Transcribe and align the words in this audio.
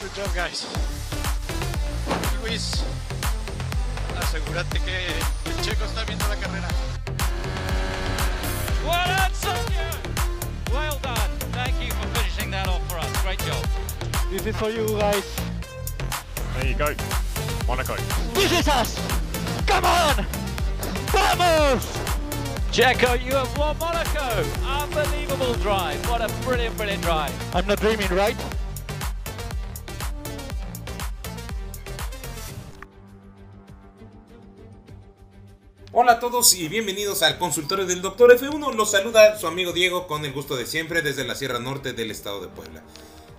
Good 0.00 0.14
job, 0.14 0.34
guys. 0.34 0.66
Luis, 2.42 2.82
asegúrate 4.18 4.80
que 4.80 5.08
el 5.44 5.60
checo 5.62 5.84
está 5.84 6.04
viendo 6.04 6.26
la 6.26 6.36
carrera. 6.36 6.68
Well 8.82 9.06
done, 9.06 9.32
Sergio. 9.34 10.72
Well 10.72 10.98
done. 11.02 11.30
Thank 11.52 11.82
you 11.82 11.92
for 11.92 12.08
finishing 12.18 12.50
that 12.50 12.66
off 12.66 12.80
for 12.90 12.98
us. 12.98 13.22
Great 13.22 13.40
job. 13.40 13.62
This 14.30 14.46
is 14.46 14.56
for 14.56 14.70
you 14.70 14.86
guys. 14.98 15.24
There 16.54 16.66
you 16.66 16.74
go. 16.74 16.94
Monaco. 17.66 17.96
This 18.32 18.52
is 18.52 18.68
us! 18.68 18.98
Come 19.66 19.84
on! 19.84 20.24
Vamos! 21.12 21.84
Checo, 22.72 23.22
you 23.22 23.34
have 23.34 23.58
won 23.58 23.76
Monaco. 23.78 24.44
Unbelievable 24.64 25.54
drive. 25.54 26.00
What 26.08 26.22
a 26.22 26.32
brilliant, 26.42 26.74
brilliant 26.78 27.02
drive. 27.02 27.34
I'm 27.54 27.66
not 27.66 27.80
dreaming, 27.80 28.08
right? 28.08 28.36
Hola 36.02 36.12
a 36.12 36.18
todos 36.18 36.54
y 36.54 36.66
bienvenidos 36.68 37.22
al 37.22 37.36
consultorio 37.36 37.84
del 37.84 38.00
Doctor 38.00 38.34
F1. 38.34 38.72
Los 38.72 38.90
saluda 38.90 39.38
su 39.38 39.46
amigo 39.46 39.72
Diego 39.72 40.06
con 40.06 40.24
el 40.24 40.32
gusto 40.32 40.56
de 40.56 40.64
siempre 40.64 41.02
desde 41.02 41.24
la 41.24 41.34
Sierra 41.34 41.58
Norte 41.58 41.92
del 41.92 42.10
estado 42.10 42.40
de 42.40 42.48
Puebla. 42.48 42.82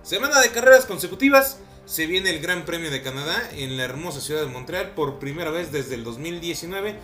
Semana 0.04 0.40
de 0.40 0.52
carreras 0.52 0.86
consecutivas. 0.86 1.58
Se 1.86 2.06
viene 2.06 2.30
el 2.30 2.38
Gran 2.38 2.64
Premio 2.64 2.92
de 2.92 3.02
Canadá 3.02 3.50
en 3.56 3.76
la 3.76 3.82
hermosa 3.82 4.20
ciudad 4.20 4.42
de 4.42 4.46
Montreal 4.46 4.92
por 4.94 5.18
primera 5.18 5.50
vez 5.50 5.72
desde 5.72 5.96
el 5.96 6.04
2019, 6.04 6.94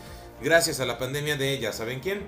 gracias 0.41 0.79
a 0.79 0.87
la 0.87 0.97
pandemia 0.97 1.37
de 1.37 1.59
ya 1.59 1.73
saben 1.73 1.99
quién. 1.99 2.23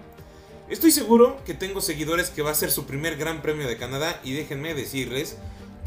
Estoy 0.68 0.90
seguro 0.90 1.38
que 1.46 1.54
tengo 1.54 1.80
seguidores 1.80 2.30
que 2.30 2.42
va 2.42 2.50
a 2.50 2.54
ser 2.54 2.72
su 2.72 2.84
primer 2.84 3.16
Gran 3.16 3.42
Premio 3.42 3.68
de 3.68 3.76
Canadá 3.76 4.20
y 4.24 4.32
déjenme 4.32 4.74
decirles 4.74 5.36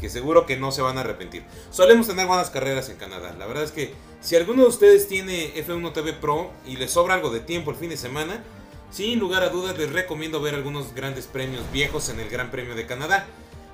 que 0.00 0.08
seguro 0.08 0.46
que 0.46 0.56
no 0.56 0.72
se 0.72 0.80
van 0.80 0.96
a 0.96 1.02
arrepentir. 1.02 1.44
Solemos 1.70 2.06
tener 2.06 2.26
buenas 2.26 2.48
carreras 2.48 2.88
en 2.88 2.96
Canadá. 2.96 3.34
La 3.38 3.46
verdad 3.46 3.64
es 3.64 3.70
que 3.70 3.92
si 4.24 4.36
alguno 4.36 4.62
de 4.62 4.70
ustedes 4.70 5.06
tiene 5.06 5.52
F1 5.54 5.92
TV 5.92 6.14
Pro 6.14 6.50
y 6.66 6.78
le 6.78 6.88
sobra 6.88 7.12
algo 7.12 7.28
de 7.28 7.40
tiempo 7.40 7.70
el 7.70 7.76
fin 7.76 7.90
de 7.90 7.98
semana, 7.98 8.42
sin 8.90 9.18
lugar 9.18 9.42
a 9.42 9.50
dudas 9.50 9.76
les 9.76 9.92
recomiendo 9.92 10.40
ver 10.40 10.54
algunos 10.54 10.94
grandes 10.94 11.26
premios 11.26 11.70
viejos 11.70 12.08
en 12.08 12.18
el 12.20 12.30
Gran 12.30 12.50
Premio 12.50 12.74
de 12.74 12.86
Canadá. 12.86 13.26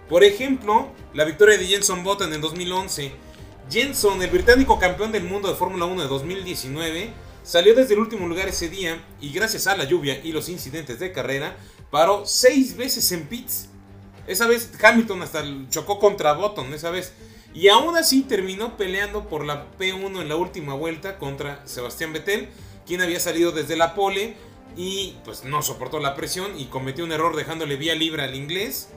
Por 0.08 0.24
ejemplo, 0.24 0.88
la 1.14 1.24
victoria 1.24 1.56
de 1.56 1.66
Jenson 1.66 2.02
Button 2.02 2.34
en 2.34 2.40
2011. 2.40 3.12
Jenson, 3.70 4.20
el 4.22 4.30
británico 4.30 4.80
campeón 4.80 5.12
del 5.12 5.22
mundo 5.22 5.46
de 5.48 5.54
Fórmula 5.54 5.84
1 5.84 6.02
de 6.02 6.08
2019, 6.08 7.10
salió 7.44 7.76
desde 7.76 7.94
el 7.94 8.00
último 8.00 8.26
lugar 8.26 8.48
ese 8.48 8.68
día 8.68 9.04
y 9.20 9.32
gracias 9.32 9.68
a 9.68 9.76
la 9.76 9.84
lluvia 9.84 10.20
y 10.20 10.32
los 10.32 10.48
incidentes 10.48 10.98
de 10.98 11.12
carrera, 11.12 11.56
paró 11.92 12.26
seis 12.26 12.76
veces 12.76 13.12
en 13.12 13.28
pits. 13.28 13.68
Esa 14.26 14.48
vez 14.48 14.72
Hamilton 14.82 15.22
hasta 15.22 15.44
chocó 15.70 16.00
contra 16.00 16.32
Button, 16.32 16.74
esa 16.74 16.90
vez. 16.90 17.12
Y 17.52 17.68
aún 17.68 17.96
así 17.96 18.22
terminó 18.22 18.76
peleando 18.76 19.28
por 19.28 19.44
la 19.44 19.66
P1 19.78 20.20
en 20.20 20.28
la 20.28 20.36
última 20.36 20.74
vuelta 20.74 21.18
contra 21.18 21.66
Sebastián 21.66 22.12
Vettel, 22.12 22.48
quien 22.86 23.00
había 23.00 23.20
salido 23.20 23.52
desde 23.52 23.76
la 23.76 23.94
pole 23.94 24.36
y 24.76 25.16
pues 25.24 25.44
no 25.44 25.62
soportó 25.62 25.98
la 25.98 26.14
presión 26.14 26.58
y 26.58 26.66
cometió 26.66 27.04
un 27.04 27.12
error 27.12 27.34
dejándole 27.34 27.76
vía 27.76 27.94
libre 27.94 28.22
al 28.22 28.34
inglés. 28.34 28.88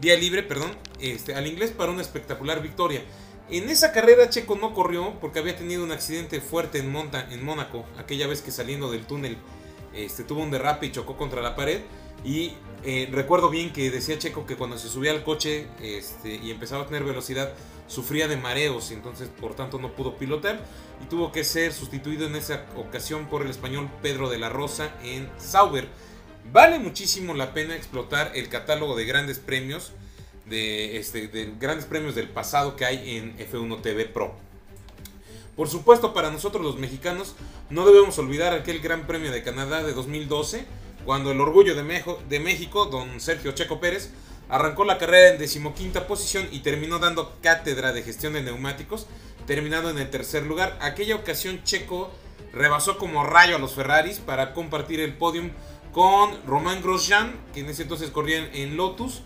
Vía 0.00 0.16
libre, 0.16 0.42
perdón, 0.42 0.70
este, 1.00 1.34
al 1.34 1.46
inglés 1.46 1.72
para 1.72 1.92
una 1.92 2.00
espectacular 2.00 2.62
victoria. 2.62 3.02
En 3.50 3.68
esa 3.68 3.92
carrera 3.92 4.30
Checo 4.30 4.54
no 4.54 4.72
corrió 4.72 5.14
porque 5.20 5.40
había 5.40 5.56
tenido 5.56 5.82
un 5.82 5.90
accidente 5.90 6.40
fuerte 6.40 6.78
en, 6.78 6.90
Monta, 6.90 7.26
en 7.32 7.44
Mónaco, 7.44 7.84
aquella 7.98 8.28
vez 8.28 8.42
que 8.42 8.52
saliendo 8.52 8.92
del 8.92 9.04
túnel 9.06 9.36
este, 9.92 10.22
tuvo 10.22 10.42
un 10.42 10.52
derrape 10.52 10.86
y 10.86 10.92
chocó 10.92 11.16
contra 11.16 11.42
la 11.42 11.56
pared. 11.56 11.80
Y 12.24 12.52
eh, 12.84 13.08
recuerdo 13.10 13.50
bien 13.50 13.72
que 13.72 13.90
decía 13.90 14.18
Checo 14.18 14.46
que 14.46 14.56
cuando 14.56 14.78
se 14.78 14.88
subía 14.88 15.10
al 15.10 15.24
coche 15.24 15.66
este, 15.82 16.36
y 16.36 16.50
empezaba 16.50 16.84
a 16.84 16.86
tener 16.86 17.02
velocidad 17.02 17.52
sufría 17.90 18.28
de 18.28 18.36
mareos 18.36 18.90
y 18.90 18.94
entonces 18.94 19.28
por 19.28 19.54
tanto 19.54 19.78
no 19.78 19.92
pudo 19.92 20.16
pilotar 20.16 20.64
y 21.02 21.06
tuvo 21.06 21.32
que 21.32 21.42
ser 21.42 21.72
sustituido 21.72 22.26
en 22.26 22.36
esa 22.36 22.66
ocasión 22.76 23.26
por 23.26 23.42
el 23.42 23.50
español 23.50 23.90
Pedro 24.00 24.30
de 24.30 24.38
la 24.38 24.48
Rosa 24.48 24.94
en 25.02 25.28
Sauber. 25.38 25.88
Vale 26.52 26.78
muchísimo 26.78 27.34
la 27.34 27.52
pena 27.52 27.74
explotar 27.74 28.32
el 28.34 28.48
catálogo 28.48 28.96
de 28.96 29.04
grandes 29.04 29.40
premios 29.40 29.92
de, 30.46 30.98
este, 30.98 31.28
de 31.28 31.52
grandes 31.58 31.84
premios 31.84 32.14
del 32.14 32.28
pasado 32.28 32.76
que 32.76 32.84
hay 32.84 33.16
en 33.16 33.36
F1 33.38 33.82
TV 33.82 34.06
Pro. 34.06 34.34
Por 35.56 35.68
supuesto, 35.68 36.14
para 36.14 36.30
nosotros 36.30 36.64
los 36.64 36.78
mexicanos, 36.78 37.34
no 37.68 37.84
debemos 37.84 38.18
olvidar 38.18 38.54
aquel 38.54 38.80
Gran 38.80 39.06
Premio 39.06 39.30
de 39.30 39.42
Canadá 39.42 39.82
de 39.82 39.92
2012, 39.92 40.64
cuando 41.04 41.32
el 41.32 41.40
orgullo 41.40 41.74
de, 41.74 41.82
Mejo, 41.82 42.20
de 42.28 42.40
México, 42.40 42.86
don 42.86 43.20
Sergio 43.20 43.52
Checo 43.52 43.80
Pérez, 43.80 44.10
arrancó 44.50 44.84
la 44.84 44.98
carrera 44.98 45.30
en 45.30 45.38
decimoquinta 45.38 46.06
posición 46.06 46.48
y 46.50 46.60
terminó 46.60 46.98
dando 46.98 47.36
cátedra 47.40 47.92
de 47.92 48.02
gestión 48.02 48.32
de 48.32 48.42
neumáticos, 48.42 49.06
terminando 49.46 49.90
en 49.90 49.98
el 49.98 50.10
tercer 50.10 50.44
lugar. 50.44 50.76
Aquella 50.80 51.16
ocasión 51.16 51.62
Checo 51.64 52.10
rebasó 52.52 52.98
como 52.98 53.24
rayo 53.24 53.56
a 53.56 53.58
los 53.58 53.74
Ferraris 53.74 54.18
para 54.18 54.52
compartir 54.52 55.00
el 55.00 55.14
podium 55.14 55.50
con 55.92 56.38
Román 56.46 56.82
Grosjean, 56.82 57.32
que 57.54 57.60
en 57.60 57.68
ese 57.68 57.82
entonces 57.82 58.10
corría 58.10 58.48
en 58.52 58.76
Lotus, 58.76 59.22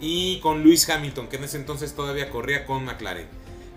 y 0.00 0.38
con 0.40 0.62
Lewis 0.62 0.88
Hamilton, 0.88 1.28
que 1.28 1.36
en 1.36 1.44
ese 1.44 1.56
entonces 1.56 1.94
todavía 1.94 2.30
corría 2.30 2.64
con 2.64 2.84
McLaren. 2.84 3.26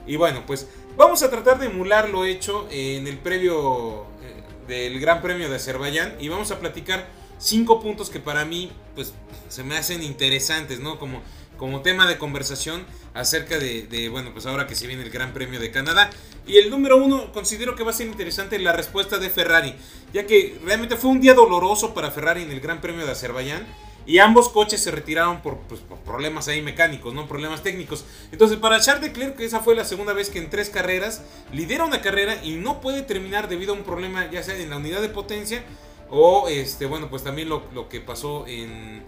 Y 0.05 0.15
bueno, 0.15 0.43
pues 0.45 0.67
vamos 0.97 1.23
a 1.23 1.29
tratar 1.29 1.59
de 1.59 1.67
emular 1.67 2.09
lo 2.09 2.25
hecho 2.25 2.67
en 2.69 3.07
el 3.07 3.17
previo 3.17 4.05
eh, 4.21 4.43
del 4.67 4.99
Gran 4.99 5.21
Premio 5.21 5.49
de 5.49 5.55
Azerbaiyán 5.55 6.15
y 6.19 6.29
vamos 6.29 6.51
a 6.51 6.59
platicar 6.59 7.07
cinco 7.41 7.81
puntos 7.81 8.09
que 8.09 8.19
para 8.19 8.45
mí 8.45 8.71
pues 8.95 9.13
se 9.49 9.63
me 9.63 9.77
hacen 9.77 10.03
interesantes, 10.03 10.79
¿no? 10.79 10.99
Como, 10.99 11.21
como 11.57 11.81
tema 11.81 12.07
de 12.07 12.17
conversación 12.17 12.85
acerca 13.13 13.57
de, 13.59 14.09
bueno, 14.09 14.31
pues 14.31 14.45
ahora 14.45 14.67
que 14.67 14.75
se 14.75 14.87
viene 14.87 15.03
el 15.03 15.09
Gran 15.09 15.33
Premio 15.33 15.59
de 15.59 15.71
Canadá. 15.71 16.09
Y 16.47 16.57
el 16.57 16.69
número 16.69 16.97
uno, 16.97 17.31
considero 17.33 17.75
que 17.75 17.83
va 17.83 17.91
a 17.91 17.93
ser 17.93 18.07
interesante 18.07 18.57
la 18.59 18.73
respuesta 18.73 19.17
de 19.17 19.29
Ferrari, 19.29 19.75
ya 20.13 20.25
que 20.25 20.59
realmente 20.63 20.95
fue 20.95 21.11
un 21.11 21.21
día 21.21 21.33
doloroso 21.33 21.93
para 21.93 22.11
Ferrari 22.11 22.43
en 22.43 22.51
el 22.51 22.61
Gran 22.61 22.81
Premio 22.81 23.05
de 23.05 23.11
Azerbaiyán. 23.11 23.67
Y 24.03 24.17
ambos 24.17 24.49
coches 24.49 24.81
se 24.81 24.89
retiraron 24.89 25.43
por, 25.43 25.57
pues, 25.59 25.79
problemas 26.03 26.47
ahí 26.47 26.63
mecánicos, 26.63 27.13
no 27.13 27.27
problemas 27.27 27.61
técnicos. 27.61 28.03
Entonces, 28.31 28.57
para 28.57 28.81
Charles 28.81 29.03
Leclerc, 29.03 29.39
esa 29.41 29.59
fue 29.59 29.75
la 29.75 29.85
segunda 29.85 30.13
vez 30.13 30.31
que 30.31 30.39
en 30.39 30.49
tres 30.49 30.71
carreras 30.71 31.21
lidera 31.53 31.85
una 31.85 32.01
carrera 32.01 32.43
y 32.43 32.53
no 32.53 32.81
puede 32.81 33.03
terminar 33.03 33.47
debido 33.47 33.73
a 33.73 33.77
un 33.77 33.83
problema, 33.83 34.29
ya 34.31 34.41
sea 34.41 34.57
en 34.57 34.71
la 34.71 34.77
unidad 34.77 35.03
de 35.03 35.09
potencia 35.09 35.63
o, 36.11 36.47
este, 36.47 36.85
bueno, 36.85 37.09
pues 37.09 37.23
también 37.23 37.49
lo, 37.49 37.63
lo 37.73 37.89
que 37.89 38.01
pasó 38.01 38.45
en, 38.45 39.03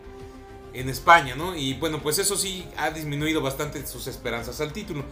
en 0.73 0.89
España, 0.89 1.35
¿no? 1.35 1.55
Y 1.55 1.73
bueno, 1.73 2.01
pues 2.01 2.17
eso 2.17 2.35
sí 2.35 2.65
ha 2.77 2.89
disminuido 2.89 3.41
bastante 3.41 3.85
sus 3.85 4.07
esperanzas 4.07 4.59
al 4.61 4.73
título. 4.73 5.03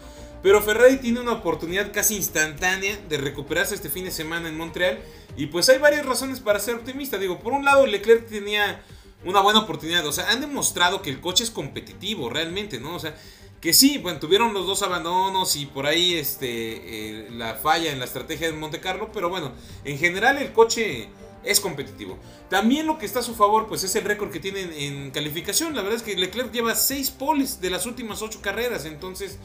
Pero 0.41 0.61
Ferrari 0.61 0.97
tiene 0.97 1.19
una 1.19 1.33
oportunidad 1.33 1.91
casi 1.93 2.15
instantánea 2.15 2.97
de 3.07 3.17
recuperarse 3.17 3.75
este 3.75 3.89
fin 3.89 4.05
de 4.05 4.11
semana 4.11 4.49
en 4.49 4.57
Montreal. 4.57 4.99
Y 5.37 5.47
pues 5.47 5.69
hay 5.69 5.77
varias 5.77 6.05
razones 6.05 6.39
para 6.39 6.59
ser 6.59 6.75
optimista. 6.75 7.17
Digo, 7.17 7.39
por 7.39 7.53
un 7.53 7.63
lado, 7.63 7.85
Leclerc 7.85 8.27
tenía 8.27 8.83
una 9.23 9.41
buena 9.41 9.59
oportunidad. 9.59 10.05
O 10.07 10.11
sea, 10.11 10.31
han 10.31 10.41
demostrado 10.41 11.01
que 11.01 11.11
el 11.11 11.21
coche 11.21 11.43
es 11.43 11.51
competitivo 11.51 12.29
realmente, 12.29 12.79
¿no? 12.79 12.95
O 12.95 12.99
sea, 12.99 13.15
que 13.61 13.73
sí, 13.73 13.99
bueno, 13.99 14.19
tuvieron 14.19 14.53
los 14.55 14.65
dos 14.65 14.81
abandonos 14.81 15.55
y 15.55 15.67
por 15.67 15.85
ahí 15.85 16.15
este, 16.15 16.47
eh, 16.47 17.27
la 17.29 17.53
falla 17.53 17.91
en 17.91 17.99
la 17.99 18.05
estrategia 18.05 18.47
de 18.47 18.53
Monte 18.57 18.79
Carlo. 18.79 19.11
Pero 19.13 19.29
bueno, 19.29 19.51
en 19.85 19.99
general 19.99 20.39
el 20.39 20.53
coche 20.53 21.09
es 21.43 21.59
competitivo. 21.59 22.17
También 22.49 22.87
lo 22.87 22.97
que 22.97 23.05
está 23.05 23.19
a 23.19 23.23
su 23.23 23.35
favor, 23.35 23.67
pues 23.67 23.83
es 23.83 23.95
el 23.95 24.03
récord 24.03 24.31
que 24.31 24.39
tienen 24.39 24.71
en 24.73 25.11
calificación. 25.11 25.75
La 25.75 25.81
verdad 25.81 25.97
es 25.97 26.03
que 26.03 26.15
Leclerc 26.15 26.51
lleva 26.51 26.75
6 26.75 27.11
poles 27.11 27.61
de 27.61 27.69
las 27.69 27.85
últimas 27.85 28.21
8 28.21 28.39
carreras. 28.41 28.85
Entonces, 28.85 29.39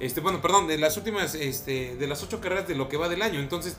este, 0.00 0.20
bueno, 0.20 0.40
perdón, 0.40 0.66
de 0.66 0.78
las 0.78 0.96
últimas, 0.96 1.34
este, 1.34 1.96
de 1.96 2.06
las 2.06 2.22
8 2.22 2.40
carreras 2.40 2.68
de 2.68 2.74
lo 2.74 2.88
que 2.88 2.96
va 2.96 3.08
del 3.08 3.22
año. 3.22 3.40
Entonces, 3.40 3.76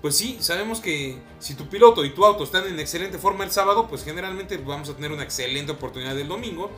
pues 0.00 0.16
sí, 0.16 0.38
sabemos 0.40 0.80
que 0.80 1.18
si 1.40 1.54
tu 1.54 1.68
piloto 1.68 2.04
y 2.04 2.10
tu 2.10 2.24
auto 2.24 2.44
están 2.44 2.66
en 2.66 2.78
excelente 2.80 3.18
forma 3.18 3.44
el 3.44 3.50
sábado, 3.50 3.86
pues 3.88 4.04
generalmente 4.04 4.56
vamos 4.56 4.88
a 4.88 4.94
tener 4.94 5.12
una 5.12 5.24
excelente 5.24 5.72
oportunidad 5.72 6.18
el 6.18 6.28
domingo. 6.28 6.70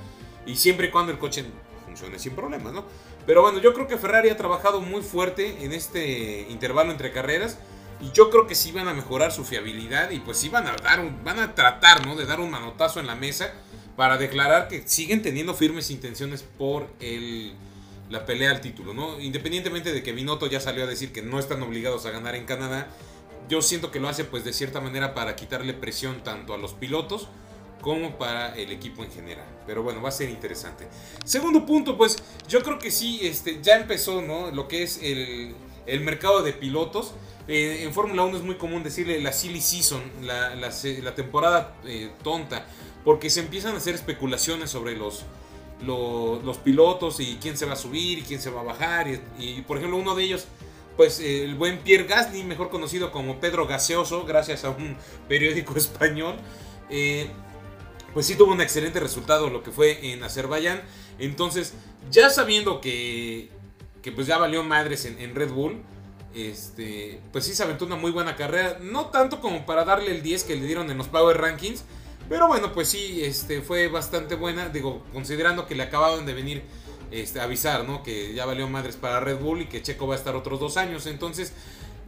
Y 0.44 0.56
siempre 0.56 0.88
y 0.88 0.90
cuando 0.90 1.12
el 1.12 1.18
coche 1.18 1.44
funcione 1.84 2.18
sin 2.18 2.34
problemas, 2.34 2.72
¿no? 2.72 2.84
Pero 3.26 3.42
bueno, 3.42 3.60
yo 3.60 3.74
creo 3.74 3.86
que 3.86 3.96
Ferrari 3.96 4.30
ha 4.30 4.36
trabajado 4.36 4.80
muy 4.80 5.02
fuerte 5.02 5.64
en 5.64 5.72
este 5.72 6.46
intervalo 6.48 6.90
entre 6.90 7.12
carreras. 7.12 7.58
Y 8.00 8.10
yo 8.12 8.30
creo 8.30 8.46
que 8.46 8.54
sí 8.54 8.72
van 8.72 8.88
a 8.88 8.94
mejorar 8.94 9.32
su 9.32 9.44
fiabilidad 9.44 10.10
y 10.10 10.18
pues 10.18 10.38
sí 10.38 10.48
van 10.48 10.66
a 10.66 10.76
dar 10.76 11.00
van 11.24 11.38
a 11.38 11.54
tratar, 11.54 12.06
¿no? 12.06 12.16
De 12.16 12.26
dar 12.26 12.40
un 12.40 12.50
manotazo 12.50 13.00
en 13.00 13.06
la 13.06 13.14
mesa 13.14 13.52
para 13.96 14.18
declarar 14.18 14.68
que 14.68 14.86
siguen 14.86 15.22
teniendo 15.22 15.54
firmes 15.54 15.90
intenciones 15.90 16.42
por 16.42 16.88
el, 17.00 17.54
la 18.10 18.24
pelea 18.24 18.50
al 18.50 18.60
título, 18.60 18.94
¿no? 18.94 19.20
Independientemente 19.20 19.92
de 19.92 20.02
que 20.02 20.12
Binotto 20.12 20.46
ya 20.46 20.60
salió 20.60 20.84
a 20.84 20.86
decir 20.86 21.12
que 21.12 21.22
no 21.22 21.38
están 21.38 21.62
obligados 21.62 22.06
a 22.06 22.10
ganar 22.10 22.34
en 22.34 22.44
Canadá, 22.44 22.88
yo 23.48 23.60
siento 23.62 23.90
que 23.90 24.00
lo 24.00 24.08
hace 24.08 24.24
pues 24.24 24.44
de 24.44 24.52
cierta 24.52 24.80
manera 24.80 25.14
para 25.14 25.36
quitarle 25.36 25.74
presión 25.74 26.22
tanto 26.22 26.54
a 26.54 26.58
los 26.58 26.74
pilotos 26.74 27.28
como 27.80 28.16
para 28.16 28.54
el 28.54 28.70
equipo 28.70 29.02
en 29.02 29.10
general. 29.10 29.46
Pero 29.66 29.82
bueno, 29.82 30.00
va 30.00 30.08
a 30.08 30.12
ser 30.12 30.30
interesante. 30.30 30.88
Segundo 31.24 31.66
punto, 31.66 31.96
pues 31.98 32.22
yo 32.48 32.62
creo 32.62 32.78
que 32.78 32.90
sí, 32.90 33.20
este, 33.22 33.60
ya 33.60 33.76
empezó, 33.76 34.22
¿no? 34.22 34.50
Lo 34.50 34.68
que 34.68 34.84
es 34.84 35.00
el, 35.02 35.54
el 35.86 36.00
mercado 36.00 36.42
de 36.42 36.52
pilotos. 36.52 37.14
Eh, 37.48 37.82
en 37.82 37.92
Fórmula 37.92 38.22
1 38.22 38.36
es 38.38 38.42
muy 38.42 38.54
común 38.54 38.82
decirle 38.82 39.20
la 39.20 39.32
silly 39.32 39.60
season, 39.60 40.02
la, 40.22 40.54
la, 40.54 41.14
temporada 41.14 41.76
eh, 41.84 42.10
tonta. 42.22 42.66
porque 43.04 43.30
se 43.30 43.40
empiezan 43.40 43.74
a 43.74 43.78
hacer 43.78 43.94
especulaciones 43.94 44.70
sobre 44.70 44.96
los, 44.96 45.24
los, 45.84 46.56
pilotos 46.58 47.18
y 47.20 47.38
quién 47.40 47.56
se 47.56 47.66
va 47.66 47.72
a 47.72 47.76
subir 47.76 48.18
y 48.18 48.22
quién 48.22 48.40
se 48.40 48.50
va 48.50 48.60
a 48.60 48.64
bajar. 48.64 49.08
Y, 49.38 49.62
por 49.62 49.78
ejemplo, 49.78 49.98
uno 49.98 50.14
de 50.14 50.22
ellos, 50.24 50.46
pues 50.96 51.18
el 51.20 51.54
buen 51.56 51.78
Pierre 51.78 52.04
Gasly, 52.04 52.44
mejor 52.44 52.70
conocido 52.70 53.10
como 53.10 53.40
Pedro 53.40 53.66
Gaseoso, 53.66 54.24
gracias 54.24 54.64
a 54.64 54.70
un 54.70 54.96
periódico 55.28 55.76
español, 55.76 56.36
eh, 56.90 57.28
pues 58.14 58.26
sí 58.26 58.36
tuvo 58.36 58.52
un 58.52 58.60
excelente 58.60 59.00
resultado 59.00 59.50
lo 59.50 59.62
que 59.62 59.72
fue 59.72 60.12
en 60.12 60.22
Azerbaiyán. 60.22 60.80
Entonces, 61.18 61.74
ya 62.10 62.30
sabiendo 62.30 62.80
que, 62.80 63.50
que 64.02 64.12
pues 64.12 64.26
ya 64.26 64.38
valió 64.38 64.62
madres 64.64 65.04
en, 65.04 65.34
Red 65.34 65.50
Bull, 65.50 65.80
este, 66.34 67.20
pues 67.30 67.44
sí 67.44 67.54
se 67.54 67.62
aventó 67.62 67.86
una 67.86 67.96
muy 67.96 68.10
buena 68.10 68.36
carrera. 68.36 68.78
No 68.80 69.06
tanto 69.06 69.40
como 69.40 69.64
para 69.64 69.84
darle 69.84 70.10
el 70.10 70.22
10 70.22 70.44
que 70.44 70.56
le 70.56 70.66
dieron 70.66 70.90
en 70.90 70.98
los 70.98 71.08
Power 71.08 71.40
Rankings. 71.40 71.84
Pero 72.28 72.48
bueno, 72.48 72.72
pues 72.72 72.88
sí, 72.88 73.22
este, 73.22 73.62
fue 73.62 73.88
bastante 73.88 74.34
buena. 74.34 74.68
Digo, 74.68 75.04
considerando 75.12 75.66
que 75.66 75.74
le 75.74 75.84
acababan 75.84 76.26
de 76.26 76.34
venir 76.34 76.62
este, 77.10 77.40
avisar, 77.40 77.84
¿no? 77.84 78.02
Que 78.02 78.34
ya 78.34 78.46
valió 78.46 78.68
madres 78.68 78.96
para 78.96 79.20
Red 79.20 79.38
Bull 79.38 79.62
y 79.62 79.66
que 79.66 79.82
Checo 79.82 80.06
va 80.06 80.14
a 80.14 80.18
estar 80.18 80.34
otros 80.34 80.58
dos 80.58 80.76
años. 80.76 81.06
Entonces, 81.06 81.52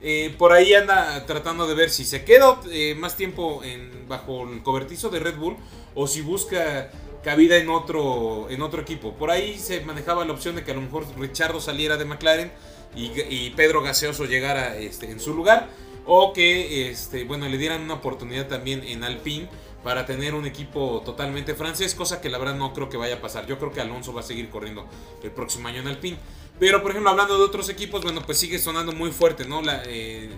eh, 0.03 0.35
por 0.37 0.53
ahí 0.53 0.75
anda 0.75 1.25
tratando 1.27 1.67
de 1.67 1.75
ver 1.75 1.91
si 1.91 2.05
se 2.05 2.25
queda 2.25 2.61
eh, 2.71 2.95
más 2.95 3.17
tiempo 3.17 3.63
en, 3.65 4.07
bajo 4.09 4.49
el 4.49 4.63
cobertizo 4.63 5.09
de 5.11 5.21
Red 5.21 5.37
Bull 5.37 5.57
o 5.95 6.07
si 6.07 6.21
busca 6.21 6.91
cabida 7.25 7.57
en 7.57 7.71
otro, 7.71 8.49
en 8.51 8.63
otro 8.63 8.83
equipo. 8.83 9.15
Por 9.15 9.31
ahí 9.31 9.59
se 9.59 9.81
manejaba 9.81 10.25
la 10.25 10.33
opción 10.33 10.55
de 10.55 10.63
que 10.63 10.73
a 10.73 10.75
lo 10.75 10.83
mejor 10.83 11.07
Richardo 11.19 11.61
saliera 11.61 11.97
de 11.97 12.05
McLaren 12.05 12.53
y, 12.95 13.51
Pedro 13.51 13.83
Gaseoso 13.83 14.27
llegara 14.27 14.77
este, 14.77 15.11
en 15.11 15.19
su 15.19 15.35
lugar. 15.35 15.69
O 16.07 16.35
que 16.35 16.91
este, 16.91 17.25
bueno, 17.25 17.49
le 17.49 17.57
dieran 17.57 17.81
una 17.81 17.95
oportunidad 17.95 18.47
también 18.47 18.85
en 18.85 19.03
Alpine 19.03 19.49
para 19.83 20.05
tener 20.05 20.35
un 20.35 20.47
equipo 20.47 21.03
totalmente 21.05 21.55
francés, 21.55 21.95
cosa 21.95 22.21
que 22.21 22.29
la 22.29 22.37
verdad 22.37 22.55
no 22.55 22.75
creo 22.75 22.91
que 22.91 22.99
vaya 22.99 23.17
a 23.17 23.21
pasar. 23.23 23.47
Yo 23.47 23.59
creo 23.59 23.73
que 23.73 23.81
Alonso 23.81 24.13
va 24.13 24.21
a 24.21 24.25
seguir 24.25 24.51
corriendo 24.51 24.87
el 25.23 25.31
próximo 25.31 25.69
año 25.69 25.81
en 25.81 25.89
Alpine. 25.89 26.19
Pero 26.59 26.83
por 26.83 26.91
ejemplo, 26.91 27.11
hablando 27.11 27.39
de 27.39 27.45
otros 27.45 27.71
equipos, 27.71 28.03
bueno, 28.03 28.23
pues 28.25 28.39
sigue 28.39 28.59
sonando 28.59 28.93
muy 28.93 29.11
fuerte, 29.13 29.47
¿no? 29.47 29.63
La, 29.63 29.83
eh, 29.87 30.31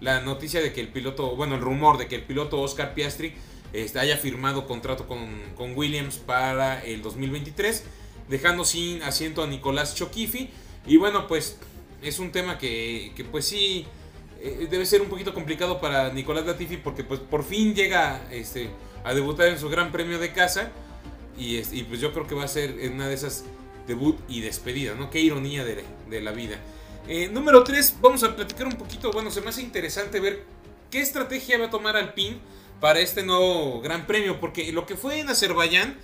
la 0.00 0.20
noticia 0.20 0.60
de 0.60 0.72
que 0.72 0.80
el 0.80 0.88
piloto, 0.88 1.34
bueno, 1.34 1.56
el 1.56 1.60
rumor 1.60 1.98
de 1.98 2.06
que 2.06 2.14
el 2.14 2.22
piloto 2.22 2.60
Oscar 2.60 2.94
Piastri 2.94 3.34
este, 3.72 3.98
haya 3.98 4.16
firmado 4.16 4.66
contrato 4.66 5.06
con, 5.06 5.28
con, 5.56 5.76
Williams 5.76 6.16
para 6.16 6.84
el 6.84 7.02
2023, 7.02 7.84
dejando 8.28 8.64
sin 8.64 9.02
asiento 9.02 9.42
a 9.42 9.46
Nicolás 9.46 9.94
Choquifi. 9.94 10.50
Y 10.86 10.96
bueno, 10.96 11.26
pues 11.26 11.58
es 12.02 12.18
un 12.18 12.30
tema 12.32 12.58
que, 12.58 13.12
que 13.16 13.24
pues 13.24 13.44
sí 13.44 13.86
eh, 14.40 14.68
debe 14.70 14.86
ser 14.86 15.02
un 15.02 15.08
poquito 15.08 15.34
complicado 15.34 15.80
para 15.80 16.12
Nicolás 16.12 16.46
Latifi 16.46 16.76
porque 16.76 17.04
pues 17.04 17.20
por 17.20 17.44
fin 17.44 17.74
llega 17.74 18.22
este, 18.30 18.70
a 19.04 19.12
debutar 19.12 19.48
en 19.48 19.58
su 19.58 19.68
gran 19.68 19.90
premio 19.90 20.18
de 20.18 20.32
casa 20.32 20.70
y, 21.36 21.56
y, 21.56 21.84
pues 21.84 22.00
yo 22.00 22.12
creo 22.12 22.26
que 22.26 22.34
va 22.34 22.44
a 22.44 22.48
ser 22.48 22.74
una 22.92 23.06
de 23.06 23.14
esas 23.14 23.44
debut 23.86 24.18
y 24.28 24.40
despedida, 24.40 24.94
¿no? 24.94 25.08
Qué 25.08 25.20
ironía 25.20 25.64
de, 25.64 25.84
de 26.10 26.20
la 26.20 26.32
vida. 26.32 26.58
Eh, 27.08 27.28
número 27.28 27.64
3, 27.64 27.96
vamos 28.00 28.22
a 28.22 28.36
platicar 28.36 28.66
un 28.66 28.74
poquito, 28.74 29.10
bueno, 29.12 29.30
se 29.30 29.40
me 29.40 29.48
hace 29.48 29.62
interesante 29.62 30.20
ver 30.20 30.44
qué 30.90 31.00
estrategia 31.00 31.58
va 31.58 31.66
a 31.66 31.70
tomar 31.70 31.96
Alpine 31.96 32.38
para 32.80 33.00
este 33.00 33.22
nuevo 33.22 33.80
gran 33.80 34.06
premio, 34.06 34.40
porque 34.40 34.70
lo 34.72 34.86
que 34.86 34.96
fue 34.96 35.20
en 35.20 35.28
Azerbaiyán, 35.28 35.96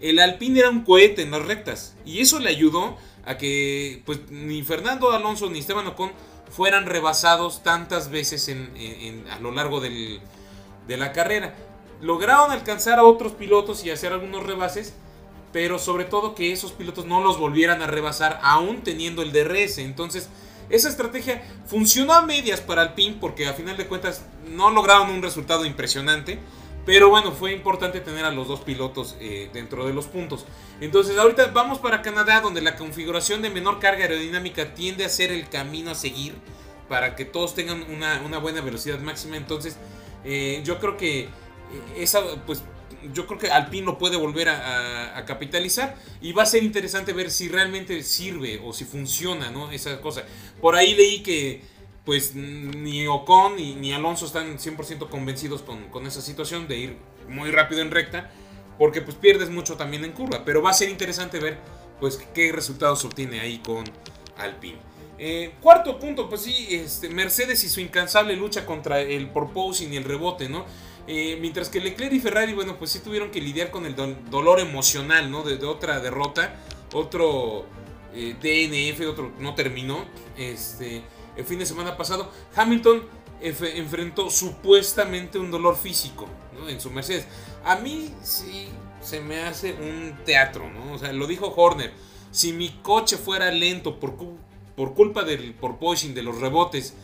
el 0.00 0.18
Alpine 0.18 0.60
era 0.60 0.70
un 0.70 0.84
cohete 0.84 1.22
en 1.22 1.30
las 1.30 1.44
rectas 1.44 1.96
y 2.04 2.20
eso 2.20 2.38
le 2.38 2.50
ayudó 2.50 2.96
a 3.24 3.38
que 3.38 4.02
pues 4.04 4.20
ni 4.30 4.62
Fernando 4.62 5.12
Alonso 5.12 5.48
ni 5.50 5.60
Esteban 5.60 5.86
Ocon 5.86 6.12
fueran 6.50 6.86
rebasados 6.86 7.62
tantas 7.62 8.10
veces 8.10 8.48
en, 8.48 9.24
a 9.30 9.38
lo 9.40 9.50
largo 9.50 9.80
del, 9.80 10.20
de 10.86 10.96
la 10.96 11.12
carrera. 11.12 11.54
Lograron 12.00 12.50
alcanzar 12.50 12.98
a 12.98 13.04
otros 13.04 13.32
pilotos 13.32 13.84
y 13.84 13.90
hacer 13.90 14.12
algunos 14.12 14.44
rebases, 14.44 14.94
pero 15.52 15.78
sobre 15.78 16.04
todo 16.04 16.34
que 16.34 16.52
esos 16.52 16.72
pilotos 16.72 17.06
no 17.06 17.22
los 17.22 17.38
volvieran 17.38 17.82
a 17.82 17.86
rebasar 17.86 18.40
aún 18.42 18.82
teniendo 18.82 19.22
el 19.22 19.32
DRS. 19.32 19.78
Entonces, 19.78 20.28
esa 20.70 20.88
estrategia 20.88 21.42
funcionó 21.66 22.12
a 22.12 22.22
medias 22.22 22.60
para 22.60 22.82
Alpine 22.82 23.16
porque 23.20 23.46
a 23.46 23.52
final 23.52 23.76
de 23.76 23.86
cuentas 23.86 24.24
no 24.48 24.70
lograron 24.70 25.10
un 25.10 25.22
resultado 25.22 25.64
impresionante. 25.64 26.38
Pero 26.86 27.08
bueno, 27.08 27.32
fue 27.32 27.52
importante 27.52 28.00
tener 28.00 28.26
a 28.26 28.30
los 28.30 28.46
dos 28.46 28.60
pilotos 28.60 29.16
eh, 29.18 29.48
dentro 29.54 29.86
de 29.86 29.94
los 29.94 30.06
puntos. 30.06 30.44
Entonces 30.80 31.16
ahorita 31.16 31.46
vamos 31.46 31.78
para 31.78 32.02
Canadá 32.02 32.40
donde 32.42 32.60
la 32.60 32.76
configuración 32.76 33.40
de 33.40 33.48
menor 33.48 33.78
carga 33.78 34.02
aerodinámica 34.02 34.74
tiende 34.74 35.04
a 35.04 35.08
ser 35.08 35.32
el 35.32 35.48
camino 35.48 35.92
a 35.92 35.94
seguir 35.94 36.34
para 36.88 37.16
que 37.16 37.24
todos 37.24 37.54
tengan 37.54 37.84
una, 37.90 38.38
buena 38.38 38.60
velocidad 38.60 38.98
máxima. 38.98 39.38
Entonces 39.38 39.76
eh, 40.24 40.60
yo 40.64 40.78
creo 40.78 40.98
que 40.98 41.20
eh, 41.20 41.28
esa, 41.96 42.20
pues 42.46 42.62
yo 43.12 43.26
creo 43.26 43.38
que 43.38 43.50
Alpine 43.50 43.86
lo 43.86 43.98
puede 43.98 44.16
volver 44.16 44.48
a, 44.48 45.24
capitalizar 45.26 45.96
y 46.20 46.32
va 46.32 46.42
a 46.42 46.46
ser 46.46 46.62
interesante 46.62 47.12
ver 47.12 47.30
si 47.30 47.48
realmente 47.48 48.02
sirve 48.02 48.60
o 48.62 48.72
si 48.72 48.84
funciona, 48.84 49.50
¿no? 49.50 49.70
Esa 49.70 50.00
cosa. 50.00 50.24
Por 50.60 50.76
ahí 50.76 50.94
leí 50.94 51.22
que 51.22 51.62
pues 52.04 52.34
ni 52.34 53.06
Ocon 53.06 53.56
ni, 53.56 53.92
Alonso 53.92 54.26
están 54.26 54.58
100% 54.58 55.08
convencidos 55.08 55.62
con, 55.62 56.06
esa 56.06 56.20
situación 56.20 56.68
de 56.68 56.76
ir 56.76 56.96
muy 57.28 57.50
rápido 57.50 57.80
en 57.80 57.90
recta, 57.90 58.30
porque 58.78 59.00
pues 59.00 59.16
pierdes 59.16 59.48
mucho 59.48 59.76
también 59.76 60.04
en 60.04 60.12
curva, 60.12 60.44
pero 60.44 60.60
va 60.60 60.70
a 60.70 60.74
ser 60.74 60.90
interesante 60.90 61.38
ver 61.38 61.58
pues 62.00 62.18
qué 62.34 62.52
resultados 62.52 63.04
obtiene 63.04 63.40
ahí 63.40 63.58
con 63.58 63.84
Alpine. 64.36 64.78
Eh, 65.16 65.54
cuarto 65.60 65.98
punto, 65.98 66.28
pues 66.28 66.42
sí, 66.42 66.66
este, 66.70 67.08
Mercedes 67.08 67.62
y 67.64 67.68
su 67.68 67.80
incansable 67.80 68.36
lucha 68.36 68.66
contra 68.66 69.00
el 69.00 69.28
porposing 69.30 69.92
y 69.92 69.96
el 69.96 70.04
rebote, 70.04 70.48
¿no? 70.48 70.66
Eh, 71.06 71.38
mientras 71.40 71.68
que 71.68 71.80
Leclerc 71.80 72.12
y 72.12 72.20
Ferrari, 72.20 72.54
bueno, 72.54 72.78
pues 72.78 72.90
sí 72.90 73.00
tuvieron 73.00 73.30
que 73.30 73.40
lidiar 73.40 73.70
con 73.70 73.84
el 73.84 73.94
dolor 74.30 74.60
emocional, 74.60 75.30
¿no? 75.30 75.42
De, 75.42 75.64
otra 75.66 76.00
derrota, 76.00 76.56
otro 76.92 77.66
eh, 78.14 78.34
DNF, 78.40 79.06
otro 79.08 79.32
no 79.38 79.54
terminó, 79.54 80.04
este 80.36 81.02
el 81.36 81.44
fin 81.44 81.58
de 81.58 81.66
semana 81.66 81.96
pasado, 81.96 82.30
Hamilton 82.54 83.02
enfrentó 83.40 84.30
supuestamente 84.30 85.38
un 85.38 85.50
dolor 85.50 85.76
físico 85.76 86.26
en 86.68 86.80
su 86.80 86.90
Mercedes. 86.90 87.26
A 87.64 87.76
mí 87.76 88.12
sí 88.22 88.68
se 89.02 89.20
me 89.20 89.42
hace 89.42 89.74
un 89.74 90.16
teatro, 90.24 90.70
¿no? 90.70 90.94
O 90.94 90.98
sea, 90.98 91.12
lo 91.12 91.26
dijo 91.26 91.52
Horner. 91.54 91.92
Si 92.30 92.52
mi 92.52 92.70
coche 92.82 93.16
fuera 93.16 93.50
lento 93.50 94.00
por, 94.00 94.14
por 94.76 94.94
culpa 94.94 95.24
del 95.24 95.54
porpoising, 95.54 96.14
de 96.14 96.22
los 96.22 96.40
rebotes, 96.40 96.94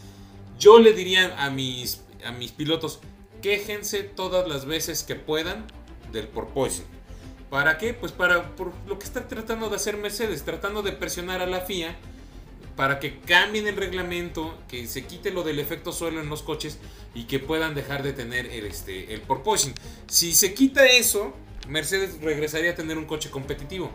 yo 0.59 0.79
le 0.79 0.93
diría 0.93 1.37
a 1.45 1.51
mis, 1.51 2.03
a 2.25 2.33
mis 2.33 2.53
pilotos, 2.53 3.01
quéjense 3.41 4.03
todas 4.03 4.49
las 4.49 4.67
veces 4.67 5.03
que 5.03 5.15
puedan 5.15 5.67
del 6.13 6.29
porpoising. 6.29 6.87
¿Para 7.51 7.79
qué? 7.79 7.95
Pues 7.95 8.13
para 8.13 8.55
por 8.55 8.73
lo 8.87 8.99
que 8.99 9.05
está 9.05 9.27
tratando 9.27 9.69
de 9.69 9.77
hacer 9.77 9.97
Mercedes, 9.97 10.45
tratando 10.45 10.83
de 10.83 10.93
presionar 10.93 11.41
a 11.41 11.47
la 11.47 11.61
FIA 11.63 11.97
para 12.77 13.01
que 13.01 13.19
cambien 13.19 13.67
el 13.67 13.77
reglamento, 13.77 14.57
que 14.69 14.87
se 14.87 15.05
quite 15.05 15.33
lo 15.33 15.43
del 15.43 15.59
efecto 15.59 15.93
suelo 15.93 16.21
en 16.21 16.29
los 16.29 16.43
coches 16.43 16.79
y 17.15 17.25
que 17.25 17.39
puedan 17.39 17.75
dejar 17.75 18.03
de 18.03 18.13
tener 18.13 18.47
el, 18.47 18.67
este, 18.67 19.19
porpoising. 19.27 19.75
Si 20.07 20.33
se 20.33 20.55
quita 20.55 20.87
eso, 20.87 21.35
Mercedes 21.69 22.21
regresaría 22.21 22.71
a 22.71 22.75
tener 22.75 22.97
un 22.97 23.05
coche 23.05 23.31
competitivo. 23.31 23.91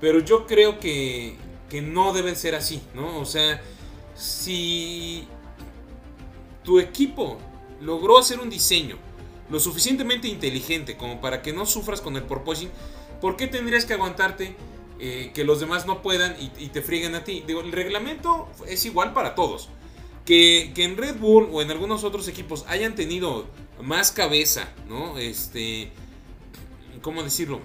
Pero 0.00 0.18
yo 0.18 0.46
creo 0.46 0.80
que, 0.80 1.36
que 1.70 1.80
no 1.80 2.12
debe 2.12 2.34
ser 2.34 2.54
así, 2.54 2.82
¿no? 2.94 3.20
O 3.20 3.24
sea, 3.24 3.62
si 4.14 5.26
tu 6.62 6.80
equipo 6.80 7.38
logró 7.80 8.18
hacer 8.18 8.40
un 8.40 8.50
diseño 8.50 8.96
lo 9.48 9.60
suficientemente 9.60 10.28
inteligente 10.28 10.96
como 10.96 11.20
para 11.20 11.40
que 11.42 11.52
no 11.52 11.66
sufras 11.66 12.00
con 12.00 12.16
el 12.16 12.24
porpoising, 12.24 12.70
¿por 13.20 13.36
qué 13.36 13.46
tendrías 13.46 13.84
que 13.84 13.94
aguantarte 13.94 14.56
eh, 14.98 15.30
que 15.34 15.44
los 15.44 15.60
demás 15.60 15.86
no 15.86 16.00
puedan 16.00 16.34
y, 16.40 16.68
te 16.68 16.80
frieguen 16.80 17.14
a 17.14 17.22
ti. 17.22 17.44
El 17.46 17.72
reglamento 17.72 18.48
es 18.66 18.86
igual 18.86 19.12
para 19.12 19.34
todos. 19.34 19.68
Que, 20.24 20.72
en 20.74 20.96
Red 20.96 21.18
Bull 21.18 21.48
o 21.52 21.60
en 21.60 21.70
algunos 21.70 22.02
otros 22.02 22.28
equipos 22.28 22.64
hayan 22.66 22.94
tenido 22.94 23.46
más 23.82 24.10
cabeza, 24.10 24.70
¿no? 24.88 25.18
Este, 25.18 25.92
¿cómo 27.02 27.22
decirlo? 27.22 27.60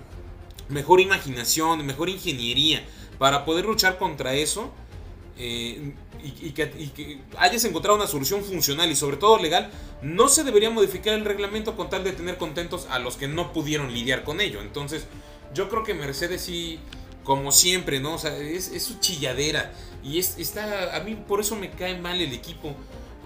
Mejor 0.68 1.00
imaginación, 1.00 1.86
mejor 1.86 2.10
ingeniería 2.10 2.86
para 3.18 3.46
poder 3.46 3.66
luchar 3.66 3.98
contra 3.98 4.34
eso. 4.34 4.74
Eh, 5.38 5.94
y, 6.24 6.52
que, 6.52 7.20
hayas 7.38 7.64
encontrado 7.64 7.98
una 7.98 8.08
solución 8.08 8.44
funcional 8.44 8.92
y 8.92 8.96
sobre 8.96 9.18
todo 9.18 9.40
legal, 9.40 9.72
no 10.02 10.28
se 10.28 10.44
debería 10.44 10.70
modificar 10.70 11.14
el 11.14 11.26
reglamento 11.26 11.76
con 11.76 11.90
tal 11.90 12.04
de 12.04 12.12
tener 12.12 12.38
contentos 12.38 12.88
a 12.90 13.00
los 13.00 13.18
que 13.18 13.28
no 13.28 13.52
pudieron 13.54 13.94
lidiar 13.94 14.24
con 14.24 14.42
ello. 14.42 14.62
Entonces, 14.62 15.06
yo 15.54 15.70
creo 15.70 15.84
que 15.84 15.94
Mercedes 15.94 16.42
sí 16.42 16.80
como 17.24 17.52
siempre, 17.52 18.00
¿no? 18.00 18.16
O 18.16 18.18
sea, 18.18 18.36
es, 18.38 18.72
su 18.84 19.00
chilladera. 19.00 19.74
Y 20.04 20.20
es, 20.20 20.38
está, 20.38 20.96
a 20.96 21.00
mí 21.02 21.16
por 21.16 21.40
eso 21.40 21.56
me 21.56 21.70
cae 21.72 21.98
mal 22.00 22.20
el 22.20 22.34
equipo. 22.34 22.76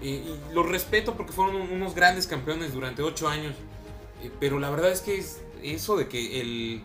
Eh, 0.02 0.22
y 0.26 0.54
lo 0.54 0.62
respeto 0.62 1.16
porque 1.16 1.32
fueron 1.32 1.56
unos 1.56 1.94
grandes 1.94 2.26
campeones 2.26 2.72
durante 2.72 3.02
ocho 3.02 3.28
años. 3.28 3.54
Eh, 4.22 4.30
pero 4.40 4.58
la 4.58 4.70
verdad 4.70 4.90
es 4.92 5.00
que 5.00 5.18
es 5.18 5.40
eso 5.62 5.96
de 5.96 6.08
que 6.08 6.40
el, 6.40 6.82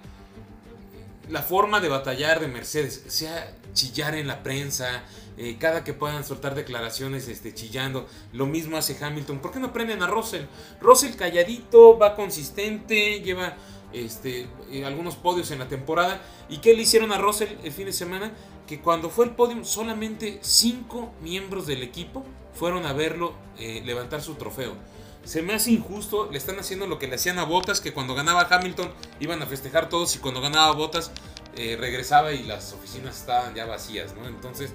la 1.32 1.42
forma 1.42 1.80
de 1.80 1.88
batallar 1.90 2.42
de 2.42 2.48
Mercedes 2.48 3.04
sea 3.08 3.56
chillar 3.74 4.16
en 4.16 4.28
la 4.28 4.44
prensa, 4.44 5.04
eh, 5.38 5.56
cada 5.58 5.84
que 5.84 5.94
puedan 5.94 6.26
soltar 6.26 6.56
declaraciones 6.56 7.28
este, 7.30 7.54
chillando. 7.54 8.06
Lo 8.34 8.46
mismo 8.46 8.78
hace 8.78 8.98
Hamilton. 9.02 9.40
¿Por 9.40 9.52
qué 9.52 9.60
no 9.60 9.68
aprenden 9.68 10.04
a 10.04 10.08
Russell? 10.08 10.44
Russell 10.82 11.16
calladito, 11.16 11.98
va 11.98 12.16
consistente, 12.16 13.22
lleva 13.22 13.56
este, 13.94 14.48
eh, 14.72 14.86
algunos 14.86 15.16
podios 15.16 15.52
en 15.52 15.60
la 15.60 15.70
temporada. 15.70 16.22
¿Y 16.50 16.58
qué 16.58 16.74
le 16.74 16.82
hicieron 16.82 17.14
a 17.14 17.18
Russell 17.18 17.56
el 17.64 17.72
fin 17.72 17.86
de 17.86 17.94
semana? 17.94 18.34
Que 18.68 18.82
cuando 18.82 19.10
fue 19.10 19.26
el 19.26 19.32
podio, 19.32 19.64
solamente 19.64 20.40
5 20.42 21.14
miembros 21.22 21.66
del 21.66 21.82
equipo 21.82 22.26
fueron 22.54 22.86
a 22.86 22.92
verlo 22.92 23.34
eh, 23.58 23.82
levantar 23.86 24.22
su 24.22 24.36
trofeo. 24.36 24.76
Se 25.24 25.42
me 25.42 25.54
hace 25.54 25.72
injusto, 25.72 26.30
le 26.32 26.38
están 26.38 26.60
haciendo 26.60 26.88
lo 26.88 27.00
que 27.00 27.08
le 27.08 27.16
hacían 27.16 27.40
a 27.40 27.44
Botas, 27.44 27.80
que 27.80 27.94
cuando 27.94 28.16
ganaba 28.16 28.48
Hamilton 28.50 28.92
iban 29.20 29.42
a 29.42 29.46
festejar 29.46 29.90
todos 29.90 30.16
y 30.16 30.20
cuando 30.20 30.42
ganaba 30.42 30.72
Botas 30.74 31.12
eh, 31.56 31.78
regresaba 31.80 32.34
y 32.34 32.44
las 32.44 32.74
oficinas 32.74 33.20
estaban 33.20 33.54
ya 33.54 33.66
vacías, 33.66 34.16
¿no? 34.16 34.28
Entonces, 34.28 34.72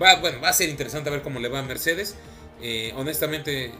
va, 0.00 0.16
bueno, 0.16 0.40
va 0.40 0.48
a 0.48 0.52
ser 0.52 0.68
interesante 0.68 1.08
ver 1.10 1.22
cómo 1.22 1.38
le 1.40 1.48
va 1.48 1.60
a 1.60 1.62
Mercedes. 1.62 2.16
honestamente, 2.96 3.72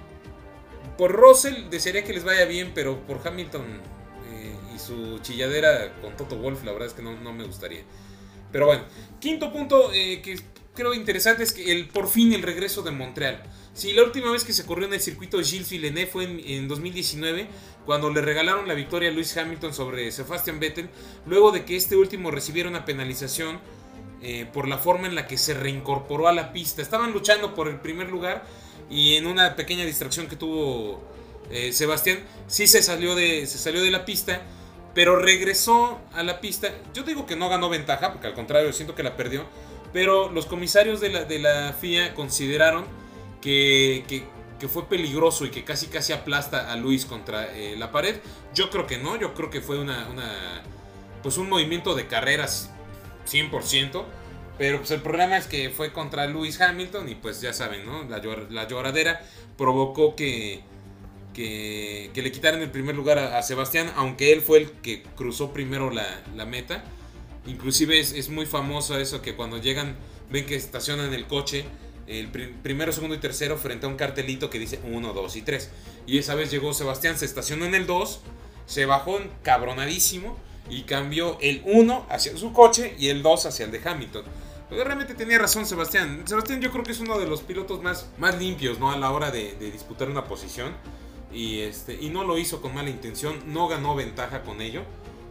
por 0.97 1.13
Russell 1.13 1.69
desearía 1.69 2.05
que 2.05 2.13
les 2.13 2.25
vaya 2.25 2.45
bien, 2.45 2.73
pero 2.75 2.99
por 3.07 3.27
Hamilton 3.27 3.83
y 4.75 4.79
su 4.79 5.19
chilladera 5.21 5.95
con 6.01 6.17
Toto 6.17 6.37
Wolf, 6.37 6.65
la 6.65 6.73
verdad 6.73 6.89
es 6.89 6.95
que 6.95 7.03
no, 7.03 7.33
me 7.33 7.45
gustaría. 7.45 7.83
Pero 8.51 8.67
bueno, 8.67 8.85
quinto 9.21 9.53
punto 9.53 9.93
eh, 9.93 10.21
que 10.23 10.39
creo 10.75 10.95
interesante 10.95 11.43
es 11.43 11.53
que 11.53 11.73
el, 11.73 11.89
por 11.89 12.09
fin 12.09 12.33
el 12.33 12.43
regreso 12.43 12.83
de 12.83 12.91
Montreal. 12.91 13.43
Sí, 13.75 13.93
la 13.93 14.03
última 14.03 14.31
vez 14.31 14.45
que 14.45 14.53
se 14.53 14.67
corrió 14.67 14.87
en 14.87 14.93
el 14.93 15.01
circuito 15.01 15.43
Gilles 15.43 15.71
Villeneuve 15.71 16.07
fue 16.07 16.25
en, 16.25 16.69
2019, 16.69 17.49
cuando 17.87 18.11
le 18.11 18.21
regalaron 18.21 18.69
la 18.69 18.75
victoria 18.75 19.09
a 19.09 19.13
Lewis 19.13 19.37
Hamilton 19.37 19.73
sobre 19.73 20.13
Sebastian 20.13 20.61
Vettel, 20.61 20.91
luego 21.27 21.53
de 21.53 21.65
que 21.65 21.77
este 21.77 21.97
último 21.97 22.31
recibiera 22.31 22.69
una 22.69 22.85
penalización 22.85 23.61
eh, 24.21 24.47
por 24.53 24.69
la 24.69 24.79
forma 24.79 25.09
en 25.09 25.15
la 25.15 25.27
que 25.27 25.39
se 25.39 25.55
reincorporó 25.55 26.29
a 26.29 26.33
la 26.33 26.53
pista. 26.53 26.83
Estaban 26.83 27.13
luchando 27.13 27.55
por 27.55 27.69
el 27.69 27.81
primer 27.81 28.11
lugar 28.11 28.45
y 28.91 29.17
en 29.17 29.27
una 29.27 29.57
pequeña 29.57 29.85
distracción 29.85 30.27
que 30.27 30.37
tuvo 30.37 31.03
eh, 31.51 31.73
Sebastián, 31.73 32.19
sí 32.47 32.67
se 32.67 32.83
salió, 32.83 33.15
de, 33.15 33.47
se 33.47 33.59
salió 33.59 33.83
de 33.83 33.91
la 33.91 34.05
pista 34.05 34.43
pero 34.95 35.17
regresó 35.17 36.01
a 36.13 36.23
la 36.23 36.41
pista. 36.41 36.71
Yo 36.95 37.03
digo 37.03 37.27
que 37.27 37.37
no 37.37 37.49
ganó 37.49 37.69
ventaja, 37.69 38.13
porque 38.13 38.27
al 38.27 38.35
contrario, 38.35 38.73
siento 38.73 38.95
que 38.95 39.03
la 39.03 39.17
perdió. 39.17 39.45
Pero 39.93 40.31
los 40.31 40.47
comisarios 40.47 41.01
de 41.01 41.11
la, 41.11 41.25
de 41.25 41.39
la 41.39 41.73
FIA 41.73 42.15
consideraron 42.15 42.85
que, 43.43 44.05
que, 44.59 44.69
fue 44.69 44.89
peligroso 44.89 45.45
y 45.45 45.51
que 45.51 45.65
casi 45.65 45.89
casi 45.89 46.13
aplasta 46.13 46.73
a 46.73 46.77
Luis 46.77 47.05
contra 47.05 47.53
eh, 47.53 47.75
la 47.77 47.91
pared. 47.91 48.21
Yo 48.55 48.71
creo 48.71 48.87
que 48.87 48.97
no, 48.97 49.19
yo 49.19 49.35
creo 49.35 49.51
que 49.51 49.61
fue 49.61 49.81
una, 49.81 50.07
pues 51.21 51.37
un 51.37 51.49
movimiento 51.49 51.97
de 51.97 52.07
carreras 52.07 52.71
100%. 53.29 54.05
Pero 54.59 54.79
pues 54.79 54.91
el 54.91 55.01
problema 55.01 55.37
es 55.37 55.47
que 55.47 55.71
fue 55.71 55.93
contra 55.93 56.27
Luis 56.27 56.61
Hamilton 56.61 57.09
y 57.09 57.15
pues 57.15 57.41
ya 57.41 57.53
saben, 57.53 57.85
¿no? 57.85 58.05
La, 58.05 58.21
lloradera 58.69 59.21
provocó 59.57 60.15
que, 60.15 60.63
que, 61.33 62.11
le 62.15 62.33
quitaran 62.33 62.61
el 62.61 62.71
primer 62.71 62.95
lugar 62.95 63.19
a, 63.19 63.43
Sebastián, 63.43 63.91
aunque 63.97 64.33
él 64.33 64.41
fue 64.41 64.59
el 64.59 64.71
que 64.71 65.03
cruzó 65.17 65.53
primero 65.53 65.91
la, 65.91 66.47
meta. 66.47 66.85
Inclusive 67.47 67.99
es, 67.99 68.29
muy 68.29 68.47
famoso 68.47 68.99
eso 68.99 69.23
que 69.23 69.35
cuando 69.35 69.59
llegan, 69.59 69.97
ven 70.31 70.47
que 70.47 70.55
estacionan 70.55 71.13
el 71.15 71.27
coche, 71.27 71.65
el 72.07 72.29
primero, 72.29 72.93
segundo 72.93 73.15
y 73.15 73.19
tercero 73.19 73.57
frente 73.57 73.87
a 73.87 73.89
un 73.89 73.97
cartelito 73.97 74.51
que 74.51 74.59
dice 74.59 74.81
1, 74.85 75.13
2 75.13 75.37
y 75.37 75.43
3. 75.43 75.71
Y 76.07 76.19
esa 76.19 76.35
vez 76.35 76.51
llegó 76.51 76.75
Sebastián, 76.75 77.17
se 77.19 77.25
estacionó 77.25 77.65
en 77.65 77.75
el 77.75 77.87
2, 77.87 78.21
se 78.67 78.87
bajó 78.87 79.19
encabronadísimo 79.19 80.37
y 80.69 80.83
cambió 80.83 81.39
el 81.41 81.63
1 81.65 82.07
hacia 82.09 82.37
su 82.37 82.53
coche 82.53 82.95
y 82.99 83.09
el 83.09 83.23
2 83.23 83.47
hacia 83.47 83.65
el 83.67 83.73
de 83.73 83.81
Hamilton. 83.85 84.25
Pero 84.69 84.85
realmente 84.85 85.15
tenía 85.15 85.39
razón 85.39 85.67
Sebastián. 85.67 86.23
Sebastián 86.27 86.61
yo 86.61 86.71
creo 86.71 86.83
que 86.83 86.93
es 86.93 87.01
uno 87.01 87.19
de 87.19 87.27
los 87.27 87.43
pilotos 87.43 87.83
más, 87.83 88.09
más 88.19 88.39
limpios 88.39 88.79
¿no? 88.79 88.91
a 88.91 88.97
la 88.97 89.11
hora 89.11 89.31
de 89.31 89.55
disputar 89.71 90.09
una 90.09 90.25
posición. 90.25 90.73
Y, 91.35 91.61
este, 91.61 91.95
y 91.95 92.11
no 92.11 92.25
lo 92.25 92.37
hizo 92.39 92.61
con 92.61 92.75
mala 92.75 92.91
intención, 92.91 93.41
no 93.47 93.69
ganó 93.69 93.95
ventaja 93.95 94.43
con 94.43 94.61
ello. 94.61 94.83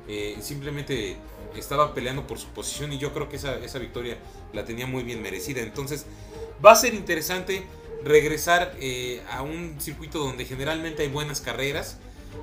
Eh, 0.07 0.37
simplemente 0.41 1.17
estaba 1.55 1.93
peleando 1.93 2.25
por 2.27 2.37
su 2.39 2.47
posición 2.47 2.91
y 2.93 2.97
yo 2.97 3.13
creo 3.13 3.29
que 3.29 3.35
esa, 3.35 3.57
esa, 3.59 3.79
victoria 3.79 4.17
la 4.53 4.65
tenía 4.65 4.87
muy 4.87 5.03
bien 5.03 5.21
merecida. 5.21 5.61
Entonces 5.61 6.05
va 6.63 6.71
a 6.71 6.75
ser 6.75 6.93
interesante 6.93 7.63
regresar 8.03 8.75
eh, 8.79 9.21
a 9.29 9.41
un 9.41 9.79
circuito 9.79 10.19
donde 10.19 10.45
generalmente 10.45 11.03
hay 11.03 11.09
buenas 11.09 11.41
carreras. 11.41 11.97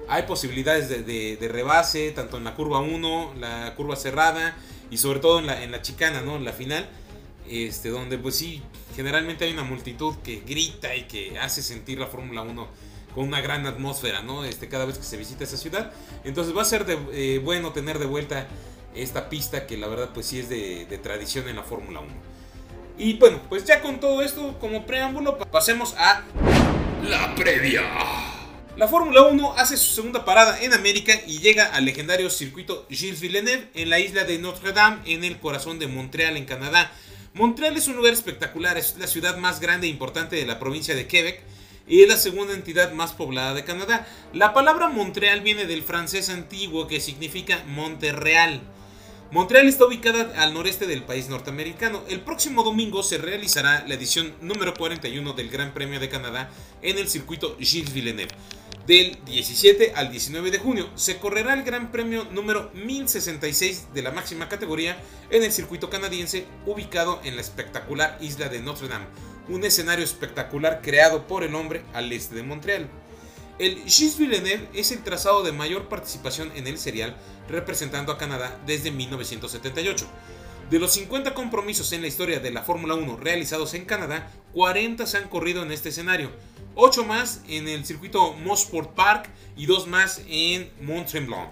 Hay 0.09 0.25
posibilidades 0.25 0.88
de, 0.88 1.49
rebase, 1.50 2.11
tanto 2.12 2.37
en 2.37 2.45
la 2.45 2.55
curva 2.55 2.81
1, 2.81 3.35
la 3.38 3.75
curva 3.75 3.97
cerrada 3.97 4.57
y 4.91 4.99
sobre 4.99 5.21
todo 5.21 5.38
en 5.38 5.47
la, 5.47 5.62
en 5.62 5.71
la 5.71 5.83
chicana, 5.83 6.21
¿no? 6.21 6.37
En 6.37 6.45
la 6.45 6.53
final. 6.53 6.88
Este, 7.49 7.88
donde 7.88 8.19
pues 8.19 8.37
sí, 8.37 8.62
generalmente 8.95 9.47
hay 9.47 9.53
una 9.53 9.62
multitud 9.62 10.17
que 10.23 10.43
grita 10.47 10.95
y 10.95 11.05
que 11.05 11.38
hace 11.38 11.62
sentir 11.62 11.99
la 11.99 12.07
Fórmula 12.07 12.43
1 12.43 12.69
con 13.15 13.27
una 13.27 13.41
gran 13.41 13.67
atmósfera, 13.67 14.23
¿no? 14.23 14.45
Este, 14.45 14.69
cada 14.69 14.85
vez 14.85 14.99
que 14.99 15.05
se 15.05 15.17
visita 15.17 15.45
esa 15.45 15.57
ciudad. 15.57 15.93
Entonces 16.25 16.57
va 16.57 16.62
a 16.62 16.65
ser 16.65 16.85
de, 16.85 16.99
eh, 17.12 17.38
bueno 17.38 17.73
tener 17.73 17.99
de 17.99 18.07
vuelta 18.07 18.47
esta 18.95 19.29
pista 19.29 19.67
que 19.67 19.77
la 19.77 19.87
verdad 19.87 20.11
pues 20.12 20.27
sí 20.27 20.38
es 20.41 20.49
de, 20.49 21.00
tradición 21.03 21.49
en 21.49 21.57
la 21.57 21.62
Fórmula 21.62 22.00
1. 22.00 22.11
Y 22.99 23.15
bueno, 23.15 23.41
pues 23.49 23.65
ya 23.65 23.81
con 23.81 24.00
todo 24.00 24.23
esto 24.23 24.59
como 24.59 24.85
preámbulo, 24.85 25.38
pasemos 25.38 25.95
a 25.97 26.23
la 27.09 27.35
previa. 27.35 27.83
La 28.77 28.87
Fórmula 28.87 29.23
1 29.23 29.55
hace 29.57 29.77
su 29.77 29.95
segunda 29.95 30.25
parada 30.25 30.61
en 30.61 30.73
América 30.73 31.12
y 31.27 31.41
llega 31.41 31.67
al 31.67 31.85
legendario 31.85 32.31
circuito 32.31 32.87
Gilles 32.88 33.21
Villeneuve 33.21 33.69
en 33.75 33.91
la 33.91 33.99
isla 33.99 34.25
de 34.25 34.38
Notre 34.38 34.73
Dame, 34.73 35.00
en 35.07 35.25
el 35.25 35.38
corazón 35.38 35.79
de 35.79 35.88
Montreal, 35.88 36.37
en 36.37 36.45
Canadá. 36.45 36.93
Montreal 37.35 37.77
es 37.77 37.88
un 37.88 37.97
lugar 37.97 38.12
espectacular, 38.12 38.79
es 38.79 38.97
la 38.99 39.07
ciudad 39.07 39.37
más 39.37 39.61
grande 39.61 39.87
e 39.87 39.91
importante 39.91 40.37
de 40.37 40.47
la 40.47 40.59
provincia 40.59 40.95
de 40.95 41.07
Quebec 41.07 41.43
y 41.88 42.02
es 42.02 42.09
la 42.09 42.16
segunda 42.16 42.54
entidad 42.54 42.92
más 42.92 43.12
poblada 43.12 43.54
de 43.54 43.64
Canadá. 43.64 44.07
La 44.33 44.52
palabra 44.52 44.88
Montreal 44.88 45.40
viene 45.40 45.64
del 45.64 45.83
francés 45.83 46.28
antiguo 46.28 46.87
que 46.87 47.00
significa 47.00 47.64
Monte 47.66 48.12
Real. 48.12 48.61
Montreal 49.30 49.68
está 49.68 49.85
ubicada 49.85 50.33
al 50.42 50.54
noreste 50.54 50.87
del 50.87 51.02
país 51.02 51.28
norteamericano. 51.28 52.02
El 52.09 52.21
próximo 52.21 52.62
domingo 52.62 53.02
se 53.02 53.18
realizará 53.18 53.85
la 53.87 53.95
edición 53.95 54.35
número 54.40 54.75
41 54.75 55.33
del 55.35 55.50
Gran 55.50 55.75
Premio 55.75 56.00
de 56.00 56.09
Canadá 56.09 56.50
en 56.80 56.99
el 56.99 57.09
circuito 57.09 57.57
Gilles 57.59 57.92
Villeneuve. 57.92 58.33
Del 58.87 59.18
17 59.26 59.92
al 59.97 60.11
19 60.11 60.50
de 60.50 60.59
junio 60.59 60.88
se 60.95 61.18
correrá 61.18 61.52
el 61.52 61.62
Gran 61.62 61.92
Premio 61.92 62.25
número 62.33 62.71
1066 62.73 63.88
de 63.92 64.00
la 64.00 64.12
máxima 64.12 64.49
categoría 64.49 64.99
en 65.30 65.42
el 65.42 65.52
circuito 65.52 65.90
canadiense 65.90 66.47
ubicado 66.64 67.21
en 67.23 67.37
la 67.37 67.42
espectacular 67.42 68.16
isla 68.23 68.49
de 68.49 68.61
Notre 68.61 68.88
Dame 68.88 69.04
un 69.49 69.64
escenario 69.64 70.05
espectacular 70.05 70.81
creado 70.83 71.26
por 71.26 71.43
el 71.43 71.55
hombre 71.55 71.83
al 71.95 72.12
este 72.12 72.35
de 72.35 72.43
Montreal. 72.43 72.88
El 73.59 73.76
Gilles 73.87 74.19
Villeneuve 74.19 74.69
es 74.73 74.93
el 74.93 75.02
trazado 75.02 75.43
de 75.43 75.52
mayor 75.52 75.88
participación 75.88 76.52
en 76.55 76.67
el 76.67 76.78
serial, 76.78 77.17
representando 77.49 78.12
a 78.12 78.19
Canadá 78.19 78.57
desde 78.67 78.93
1978. 78.93 80.07
De 80.71 80.78
los 80.78 80.93
50 80.93 81.35
compromisos 81.35 81.93
en 81.93 82.02
la 82.02 82.09
historia 82.09 82.40
de 82.40 82.50
la 82.50 82.62
Fórmula 82.62 82.95
1 82.95 83.17
realizados 83.17 83.75
en 83.75 83.85
Canadá, 83.85 84.31
40 84.52 85.07
se 85.07 85.17
han 85.17 85.28
corrido 85.28 85.62
en 85.62 85.73
este 85.73 85.88
escenario, 85.88 86.31
8 86.75 87.05
más 87.05 87.40
en 87.49 87.69
el 87.69 87.85
circuito 87.85 88.35
Mosport 88.35 88.95
Park 88.95 89.31
y 89.57 89.67
2 89.67 89.88
más 89.88 90.23
en 90.28 90.71
Mont 90.83 91.09
Tremblant. 91.09 91.50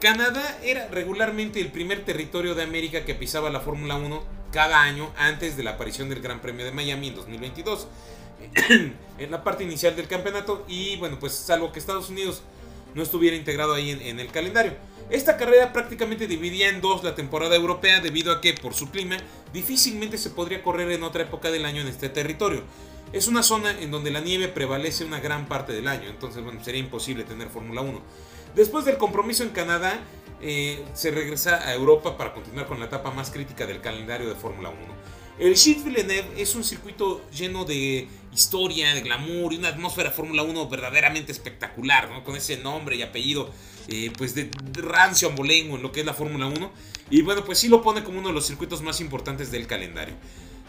Canadá 0.00 0.58
era 0.62 0.86
regularmente 0.88 1.60
el 1.60 1.72
primer 1.72 2.04
territorio 2.04 2.54
de 2.54 2.62
América 2.62 3.04
que 3.04 3.16
pisaba 3.16 3.50
la 3.50 3.60
Fórmula 3.60 3.96
1 3.96 4.37
cada 4.58 4.82
año 4.82 5.12
antes 5.16 5.56
de 5.56 5.62
la 5.62 5.70
aparición 5.70 6.08
del 6.08 6.20
Gran 6.20 6.40
Premio 6.40 6.64
de 6.64 6.72
Miami 6.72 7.06
en 7.06 7.14
2022. 7.14 7.86
en 9.18 9.30
la 9.30 9.44
parte 9.44 9.62
inicial 9.62 9.94
del 9.94 10.08
campeonato 10.08 10.64
y 10.66 10.96
bueno, 10.96 11.16
pues 11.20 11.32
salvo 11.32 11.70
que 11.70 11.78
Estados 11.78 12.10
Unidos 12.10 12.42
no 12.92 13.04
estuviera 13.04 13.36
integrado 13.36 13.72
ahí 13.74 13.92
en, 13.92 14.18
el 14.18 14.32
calendario. 14.32 14.72
Esta 15.10 15.36
carrera 15.36 15.72
prácticamente 15.72 16.26
dividía 16.26 16.70
en 16.70 16.80
dos 16.80 17.04
la 17.04 17.14
temporada 17.14 17.54
europea 17.54 18.00
debido 18.00 18.32
a 18.32 18.40
que 18.40 18.52
por 18.52 18.74
su 18.74 18.90
clima 18.90 19.18
difícilmente 19.52 20.18
se 20.18 20.30
podría 20.30 20.60
correr 20.60 20.90
en 20.90 21.04
otra 21.04 21.22
época 21.22 21.52
del 21.52 21.64
año 21.64 21.82
en 21.82 21.86
este 21.86 22.08
territorio. 22.08 22.64
Es 23.12 23.28
una 23.28 23.44
zona 23.44 23.78
en 23.80 23.92
donde 23.92 24.10
la 24.10 24.20
nieve 24.20 24.48
prevalece 24.48 25.04
una 25.04 25.20
gran 25.20 25.46
parte 25.46 25.72
del 25.72 25.86
año, 25.86 26.10
entonces 26.10 26.42
bueno, 26.42 26.64
sería 26.64 26.80
imposible 26.80 27.22
tener 27.22 27.48
Fórmula 27.48 27.82
1. 27.82 28.02
Después 28.56 28.84
del 28.84 28.98
compromiso 28.98 29.44
en 29.44 29.50
Canadá, 29.50 30.00
eh, 30.40 30.84
se 30.94 31.10
regresa 31.10 31.66
a 31.66 31.74
Europa 31.74 32.16
para 32.16 32.32
continuar 32.32 32.66
con 32.66 32.78
la 32.78 32.86
etapa 32.86 33.10
más 33.10 33.30
crítica 33.30 33.66
del 33.66 33.80
calendario 33.80 34.28
de 34.28 34.34
Fórmula 34.34 34.70
1. 34.70 34.78
El 35.38 35.56
Gilles 35.56 35.84
Villeneuve 35.84 36.28
es 36.36 36.56
un 36.56 36.64
circuito 36.64 37.24
lleno 37.30 37.64
de 37.64 38.08
historia, 38.32 38.92
de 38.92 39.02
glamour 39.02 39.52
y 39.52 39.56
una 39.58 39.68
atmósfera 39.68 40.10
Fórmula 40.10 40.42
1 40.42 40.68
verdaderamente 40.68 41.30
espectacular, 41.30 42.08
con 42.24 42.34
ese 42.34 42.56
nombre 42.56 42.96
y 42.96 43.02
apellido 43.02 43.50
eh, 43.86 44.10
pues 44.18 44.34
de 44.34 44.50
rancio 44.74 45.28
ambolengo 45.28 45.76
en 45.76 45.82
lo 45.82 45.92
que 45.92 46.00
es 46.00 46.06
la 46.06 46.14
Fórmula 46.14 46.46
1. 46.46 46.72
Y 47.10 47.22
bueno, 47.22 47.44
pues 47.44 47.58
sí 47.58 47.68
lo 47.68 47.82
pone 47.82 48.02
como 48.02 48.18
uno 48.18 48.28
de 48.28 48.34
los 48.34 48.46
circuitos 48.46 48.82
más 48.82 49.00
importantes 49.00 49.52
del 49.52 49.68
calendario. 49.68 50.14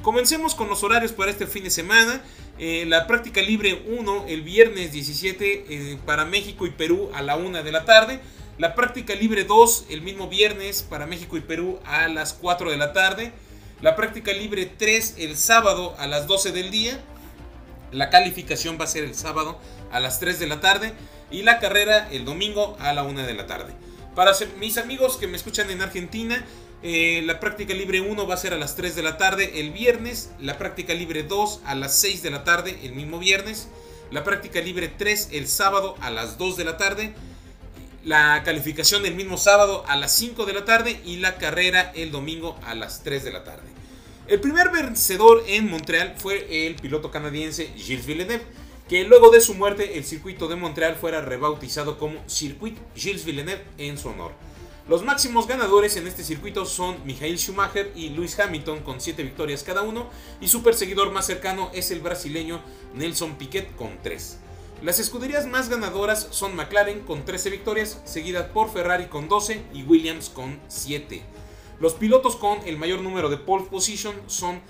Comencemos 0.04 0.54
con 0.54 0.70
los 0.70 0.84
horarios 0.84 1.14
para 1.14 1.32
este 1.32 1.48
fin 1.48 1.64
de 1.64 1.72
semana. 1.72 2.22
Eh, 2.60 2.86
la 2.88 3.08
práctica 3.08 3.42
libre 3.42 3.84
1 3.88 4.26
el 4.28 4.44
viernes 4.44 4.92
17 4.92 5.98
para 6.06 6.26
México 6.26 6.68
y 6.68 6.70
Perú 6.70 7.10
a 7.14 7.24
la 7.24 7.36
1 7.36 7.64
de 7.64 7.72
la 7.72 7.86
tarde. 7.86 8.22
La 8.60 8.76
práctica 8.76 9.16
libre 9.16 9.46
2 9.46 9.86
el 9.90 10.02
mismo 10.02 10.28
viernes 10.28 10.84
para 10.84 11.06
México 11.06 11.38
y 11.38 11.40
Perú 11.40 11.80
a 11.86 12.10
las 12.10 12.34
4 12.34 12.70
de 12.70 12.76
la 12.76 12.92
tarde. 12.92 13.32
La 13.82 13.96
práctica 13.96 14.34
libre 14.34 14.66
3 14.66 15.16
el 15.20 15.38
sábado 15.38 15.96
a 15.98 16.08
las 16.08 16.28
12 16.28 16.52
del 16.52 16.70
día. 16.70 17.00
La 17.94 18.10
calificación 18.10 18.78
va 18.78 18.84
a 18.84 18.88
ser 18.88 19.06
el 19.06 19.16
sábado 19.16 19.58
a 19.94 20.02
las 20.02 20.20
3 20.20 20.40
de 20.40 20.48
la 20.48 20.60
tarde. 20.60 20.94
y 21.32 21.44
la 21.44 21.60
carrera 21.60 22.10
el 22.12 22.26
domingo 22.26 22.76
a 22.82 22.92
la 22.92 23.04
1 23.04 23.26
de 23.26 23.34
la 23.34 23.48
tarde. 23.48 23.72
Para 24.14 24.34
mis 24.60 24.78
amigos 24.78 25.16
que 25.16 25.28
me 25.28 25.38
escuchan 25.38 25.70
en 25.70 25.82
Argentina, 25.82 26.44
eh, 26.84 27.22
la 27.24 27.40
práctica 27.40 27.74
libre 27.74 28.02
1 28.02 28.28
va 28.28 28.34
a 28.34 28.38
ser 28.38 28.54
a 28.54 28.58
las 28.58 28.76
3 28.76 28.94
de 28.94 29.04
la 29.04 29.18
tarde 29.18 29.62
el 29.62 29.72
viernes, 29.72 30.32
la 30.40 30.58
práctica 30.58 30.94
libre 30.94 31.24
2 31.24 31.62
a 31.66 31.76
las 31.76 31.96
6 31.98 32.24
de 32.24 32.32
la 32.32 32.44
tarde 32.44 32.78
el 32.84 32.94
mismo 32.94 33.20
viernes, 33.20 33.70
la 34.12 34.26
práctica 34.26 34.60
libre 34.60 34.90
3 34.90 35.30
el 35.32 35.48
sábado 35.48 35.96
a 36.02 36.10
las 36.10 36.38
2 36.38 36.58
de 36.58 36.64
la 36.66 36.78
tarde, 36.78 37.14
la 38.04 38.44
calificación 38.44 39.06
el 39.06 39.16
mismo 39.16 39.38
sábado 39.38 39.84
a 39.88 39.96
las 39.96 40.16
5 40.16 40.46
de 40.46 40.54
la 40.54 40.66
tarde 40.66 41.02
y 41.06 41.18
la 41.18 41.38
carrera 41.38 41.92
el 41.96 42.12
domingo 42.12 42.58
a 42.64 42.76
las 42.76 43.04
3 43.04 43.24
de 43.24 43.32
la 43.32 43.44
tarde. 43.44 43.68
El 44.28 44.40
primer 44.40 44.70
vencedor 44.70 45.44
en 45.48 45.70
Montreal 45.70 46.16
fue 46.18 46.68
el 46.68 46.76
piloto 46.76 47.12
canadiense 47.12 47.74
Gilles 47.76 48.06
Villeneuve, 48.06 48.44
que 48.88 49.04
luego 49.04 49.32
de 49.32 49.42
su 49.42 49.54
muerte 49.54 49.98
el 49.98 50.06
circuito 50.06 50.48
de 50.48 50.56
Montreal 50.56 50.96
fuera 50.96 51.22
rebautizado 51.22 51.98
como 51.98 52.22
Circuit 52.28 52.78
Gilles 52.96 53.26
Villeneuve 53.26 53.64
en 53.78 53.98
su 53.98 54.10
honor. 54.10 54.32
Los 54.88 55.04
máximos 55.04 55.46
ganadores 55.46 55.98
en 55.98 56.08
este 56.08 56.24
circuito 56.24 56.66
son 56.66 56.98
Michael 57.06 57.38
Schumacher 57.38 57.92
y 57.96 58.10
Lewis 58.10 58.40
Hamilton 58.40 58.82
con 58.82 59.00
7 59.00 59.22
victorias 59.22 59.64
cada 59.64 59.84
uno 59.84 60.10
y 60.42 60.48
su 60.48 60.64
perseguidor 60.64 61.12
más 61.12 61.28
cercano 61.28 61.70
es 61.74 61.92
el 61.92 62.00
brasileño 62.00 62.62
Nelson 62.96 63.36
Piquet 63.36 63.76
con 63.76 64.00
3. 64.02 64.40
Las 64.82 64.98
escuderías 65.00 65.46
más 65.46 65.68
ganadoras 65.68 66.30
son 66.32 66.56
McLaren 66.56 67.02
con 67.02 67.26
13 67.26 67.50
victorias, 67.50 68.02
seguidas 68.06 68.48
por 68.48 68.72
Ferrari 68.72 69.08
con 69.08 69.28
12 69.28 69.62
y 69.74 69.84
Williams 69.84 70.30
con 70.30 70.58
7. 70.70 71.22
Los 71.82 71.96
pilotos 71.96 72.38
con 72.38 72.60
el 72.66 72.78
mayor 72.78 73.02
número 73.02 73.30
de 73.30 73.36
pole 73.36 73.66
position 73.66 74.16
son, 74.28 74.62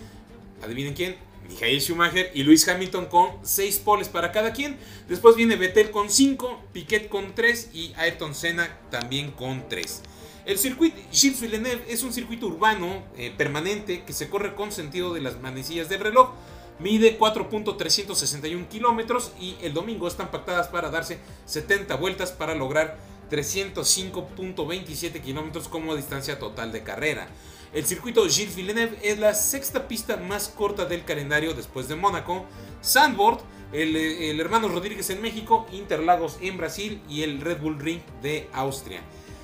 adivinen 0.63 0.95
quién, 0.95 1.15
Michael 1.47 1.79
Schumacher 1.79 2.31
y 2.33 2.41
Lewis 2.41 2.67
Hamilton 2.67 3.05
con 3.05 3.29
6 3.43 3.79
poles 3.79 4.09
para 4.09 4.31
cada 4.31 4.51
quien. 4.51 4.77
Después 5.07 5.35
viene 5.35 5.57
Vettel 5.57 5.91
con 5.91 6.09
5, 6.09 6.59
Piquet 6.73 7.07
con 7.07 7.35
3 7.35 7.69
y 7.73 7.93
Ayrton 7.95 8.33
Senna 8.33 8.79
también 8.89 9.29
con 9.29 9.69
3. 9.69 10.01
El 10.47 10.57
circuito 10.57 10.99
Gilles 11.11 11.39
Villeneuve 11.39 11.85
es 11.87 12.01
un 12.01 12.13
circuito 12.13 12.47
urbano 12.47 13.03
eh, 13.15 13.31
permanente 13.37 14.03
que 14.05 14.13
se 14.13 14.27
corre 14.27 14.55
con 14.55 14.71
sentido 14.71 15.13
de 15.13 15.21
las 15.21 15.39
manecillas 15.39 15.87
del 15.87 15.99
reloj. 15.99 16.31
Mide 16.79 17.19
4.361 17.19 18.67
kilómetros 18.69 19.33
y 19.39 19.57
el 19.61 19.73
domingo 19.73 20.07
están 20.07 20.31
pactadas 20.31 20.69
para 20.69 20.89
darse 20.89 21.19
70 21.45 21.95
vueltas 21.95 22.31
para 22.31 22.55
lograr 22.55 22.97
305.27 23.29 25.21
kilómetros 25.21 25.67
como 25.67 25.95
distancia 25.95 26.39
total 26.39 26.71
de 26.71 26.83
carrera. 26.83 27.27
El 27.73 27.85
circuito 27.85 28.23
Gilles 28.27 28.55
Villeneuve 28.55 28.97
es 29.03 29.19
la 29.19 29.35
sexta 29.35 29.87
pista 29.89 30.15
más 30.17 30.47
corta 30.47 30.85
del 30.85 31.03
calendario 31.03 31.53
después 31.53 31.89
de 31.89 31.95
Mónaco, 31.95 32.45
Sandboard, 32.81 33.41
el, 33.73 33.95
el, 33.95 34.39
hermano 34.39 34.69
Rodríguez 34.69 35.09
en 35.09 35.21
México, 35.21 35.67
Interlagos 35.71 36.37
en 36.41 36.57
Brasil 36.57 37.01
y 37.07 37.23
el 37.23 37.41
Red 37.41 37.59
Bull 37.59 37.77
Ring 37.77 38.01
de 38.23 38.49
Austria. 38.53 39.01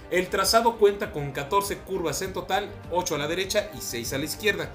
El 0.10 0.30
trazado 0.30 0.78
cuenta 0.78 1.12
con 1.12 1.32
14 1.32 1.80
curvas 1.80 2.22
en 2.22 2.32
total, 2.34 2.72
8 2.92 3.16
a 3.16 3.18
la 3.18 3.28
derecha 3.28 3.70
y 3.76 3.82
6 3.82 4.14
a 4.14 4.18
la 4.18 4.26
izquierda. 4.26 4.72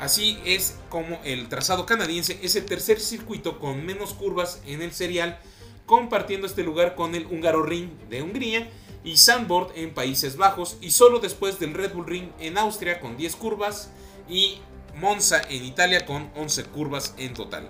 Así 0.00 0.38
es 0.46 0.78
como 0.88 1.20
el 1.24 1.50
trazado 1.50 1.84
canadiense 1.84 2.38
es 2.42 2.56
el 2.56 2.64
tercer 2.64 2.98
circuito 2.98 3.58
con 3.58 3.84
menos 3.84 4.14
curvas 4.14 4.62
en 4.66 4.80
el 4.80 4.92
serial, 4.92 5.38
compartiendo 5.84 6.46
este 6.46 6.62
lugar 6.62 6.94
con 6.94 7.14
el 7.14 7.26
Húngaro 7.26 7.62
Ring 7.62 7.90
de 8.08 8.22
Hungría 8.22 8.70
y 9.04 9.18
Sandboard 9.18 9.72
en 9.76 9.92
Países 9.92 10.38
Bajos 10.38 10.78
y 10.80 10.92
solo 10.92 11.18
después 11.18 11.60
del 11.60 11.74
Red 11.74 11.92
Bull 11.92 12.06
Ring 12.06 12.30
en 12.38 12.56
Austria 12.56 12.98
con 12.98 13.18
10 13.18 13.36
curvas 13.36 13.90
y 14.26 14.60
Monza 14.98 15.42
en 15.50 15.66
Italia 15.66 16.06
con 16.06 16.30
11 16.34 16.64
curvas 16.64 17.14
en 17.18 17.34
total. 17.34 17.68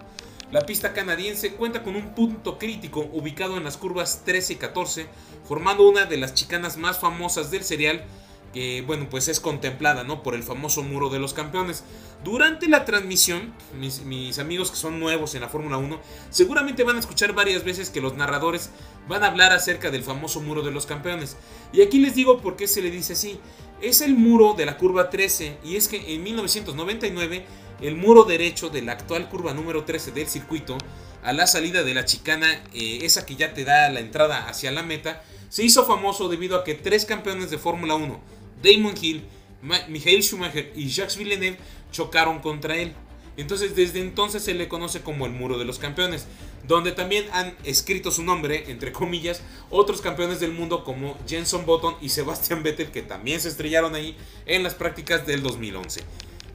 La 0.52 0.60
pista 0.60 0.92
canadiense 0.92 1.54
cuenta 1.54 1.82
con 1.82 1.96
un 1.96 2.14
punto 2.14 2.58
crítico 2.58 3.00
ubicado 3.12 3.56
en 3.56 3.64
las 3.64 3.76
curvas 3.76 4.22
13 4.24 4.52
y 4.52 4.56
14, 4.56 5.06
formando 5.48 5.88
una 5.88 6.04
de 6.04 6.16
las 6.16 6.34
chicanas 6.34 6.76
más 6.76 7.00
famosas 7.00 7.50
del 7.50 7.64
serial 7.64 8.04
que 8.52 8.82
bueno, 8.82 9.08
pues 9.08 9.28
es 9.28 9.40
contemplada, 9.40 10.04
¿no? 10.04 10.22
Por 10.22 10.34
el 10.34 10.42
famoso 10.42 10.82
muro 10.82 11.08
de 11.08 11.18
los 11.18 11.34
campeones. 11.34 11.84
Durante 12.24 12.68
la 12.68 12.84
transmisión, 12.84 13.54
mis, 13.78 14.38
amigos 14.38 14.70
que 14.70 14.76
son 14.76 15.00
nuevos 15.00 15.34
en 15.34 15.40
la 15.40 15.48
Fórmula 15.48 15.78
1, 15.78 16.00
seguramente 16.30 16.84
van 16.84 16.96
a 16.96 17.00
escuchar 17.00 17.32
varias 17.32 17.64
veces 17.64 17.90
que 17.90 18.00
los 18.00 18.16
narradores 18.16 18.70
van 19.08 19.22
a 19.22 19.28
hablar 19.28 19.52
acerca 19.52 19.90
del 19.90 20.02
famoso 20.02 20.40
muro 20.40 20.62
de 20.62 20.70
los 20.70 20.86
campeones. 20.86 21.36
Y 21.72 21.82
aquí 21.82 21.98
les 21.98 22.14
digo 22.14 22.40
por 22.40 22.56
qué 22.56 22.66
se 22.66 22.82
le 22.82 22.90
dice 22.90 23.14
así. 23.14 23.40
Es 23.80 24.02
el 24.02 24.14
muro 24.14 24.54
de 24.54 24.66
la 24.66 24.76
curva 24.76 25.08
13 25.08 25.58
y 25.64 25.76
es 25.76 25.88
que 25.88 26.14
en 26.14 26.22
1999 26.22 27.46
el 27.80 27.96
muro 27.96 28.24
derecho 28.24 28.68
de 28.68 28.82
la 28.82 28.92
actual 28.92 29.28
curva 29.30 29.54
número 29.54 29.84
13 29.84 30.12
del 30.12 30.28
circuito, 30.28 30.76
a 31.22 31.32
la 31.32 31.46
salida 31.46 31.82
de 31.82 31.94
la 31.94 32.04
chicana, 32.04 32.62
eh, 32.74 33.00
esa 33.02 33.24
que 33.24 33.36
ya 33.36 33.54
te 33.54 33.64
da 33.64 33.88
la 33.90 34.00
entrada 34.00 34.48
hacia 34.48 34.70
la 34.70 34.82
meta, 34.82 35.22
se 35.48 35.64
hizo 35.64 35.84
famoso 35.84 36.28
debido 36.28 36.56
a 36.56 36.64
que 36.64 36.74
tres 36.74 37.04
campeones 37.04 37.50
de 37.50 37.58
Fórmula 37.58 37.94
1, 37.94 38.20
Damon 38.62 38.94
Hill, 39.00 39.22
Michael 39.62 40.22
Schumacher 40.22 40.72
y 40.74 40.88
Jacques 40.88 41.16
Villeneuve 41.16 41.58
chocaron 41.92 42.40
contra 42.40 42.76
él. 42.76 42.94
Entonces 43.36 43.74
desde 43.74 44.00
entonces 44.00 44.42
se 44.42 44.54
le 44.54 44.68
conoce 44.68 45.00
como 45.00 45.26
el 45.26 45.32
Muro 45.32 45.58
de 45.58 45.64
los 45.64 45.78
Campeones, 45.78 46.26
donde 46.66 46.92
también 46.92 47.24
han 47.32 47.56
escrito 47.64 48.10
su 48.10 48.22
nombre, 48.22 48.70
entre 48.70 48.92
comillas, 48.92 49.42
otros 49.70 50.00
campeones 50.00 50.40
del 50.40 50.52
mundo 50.52 50.84
como 50.84 51.16
Jenson 51.26 51.64
Button 51.64 51.96
y 52.00 52.10
Sebastian 52.10 52.62
Vettel, 52.62 52.90
que 52.90 53.02
también 53.02 53.40
se 53.40 53.48
estrellaron 53.48 53.94
ahí 53.94 54.16
en 54.46 54.62
las 54.62 54.74
prácticas 54.74 55.26
del 55.26 55.42
2011. 55.42 56.02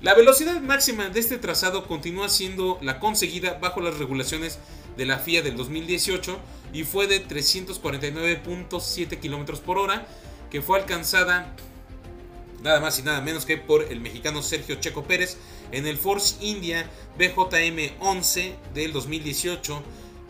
La 0.02 0.14
velocidad 0.14 0.62
máxima 0.62 1.10
de 1.10 1.20
este 1.20 1.38
trazado 1.38 1.88
continúa 1.88 2.30
siendo 2.30 2.78
la 2.82 3.00
conseguida 3.00 3.58
bajo 3.60 3.82
las 3.82 3.98
regulaciones 3.98 4.60
de 4.98 5.06
la 5.06 5.18
FIA 5.18 5.42
del 5.42 5.58
2018 5.58 6.38
y 6.74 6.84
fue 6.84 7.08
de 7.08 7.26
349.7 7.28 9.20
km 9.20 9.60
por 9.62 9.80
hora, 9.80 10.08
que 10.52 10.62
fue 10.62 10.80
alcanzada 10.80 11.56
nada 12.66 12.80
más 12.80 12.98
y 12.98 13.04
nada 13.04 13.22
menos 13.22 13.46
que 13.46 13.58
por 13.58 13.84
el 13.84 14.02
mexicano 14.02 14.42
Sergio 14.42 14.76
Checo 14.76 15.04
Pérez 15.04 15.38
en 15.72 15.86
el 15.86 15.98
Force 15.98 16.36
India 16.42 16.90
BJM 17.18 17.94
11 18.00 18.56
del 18.74 18.92
2018 18.92 19.84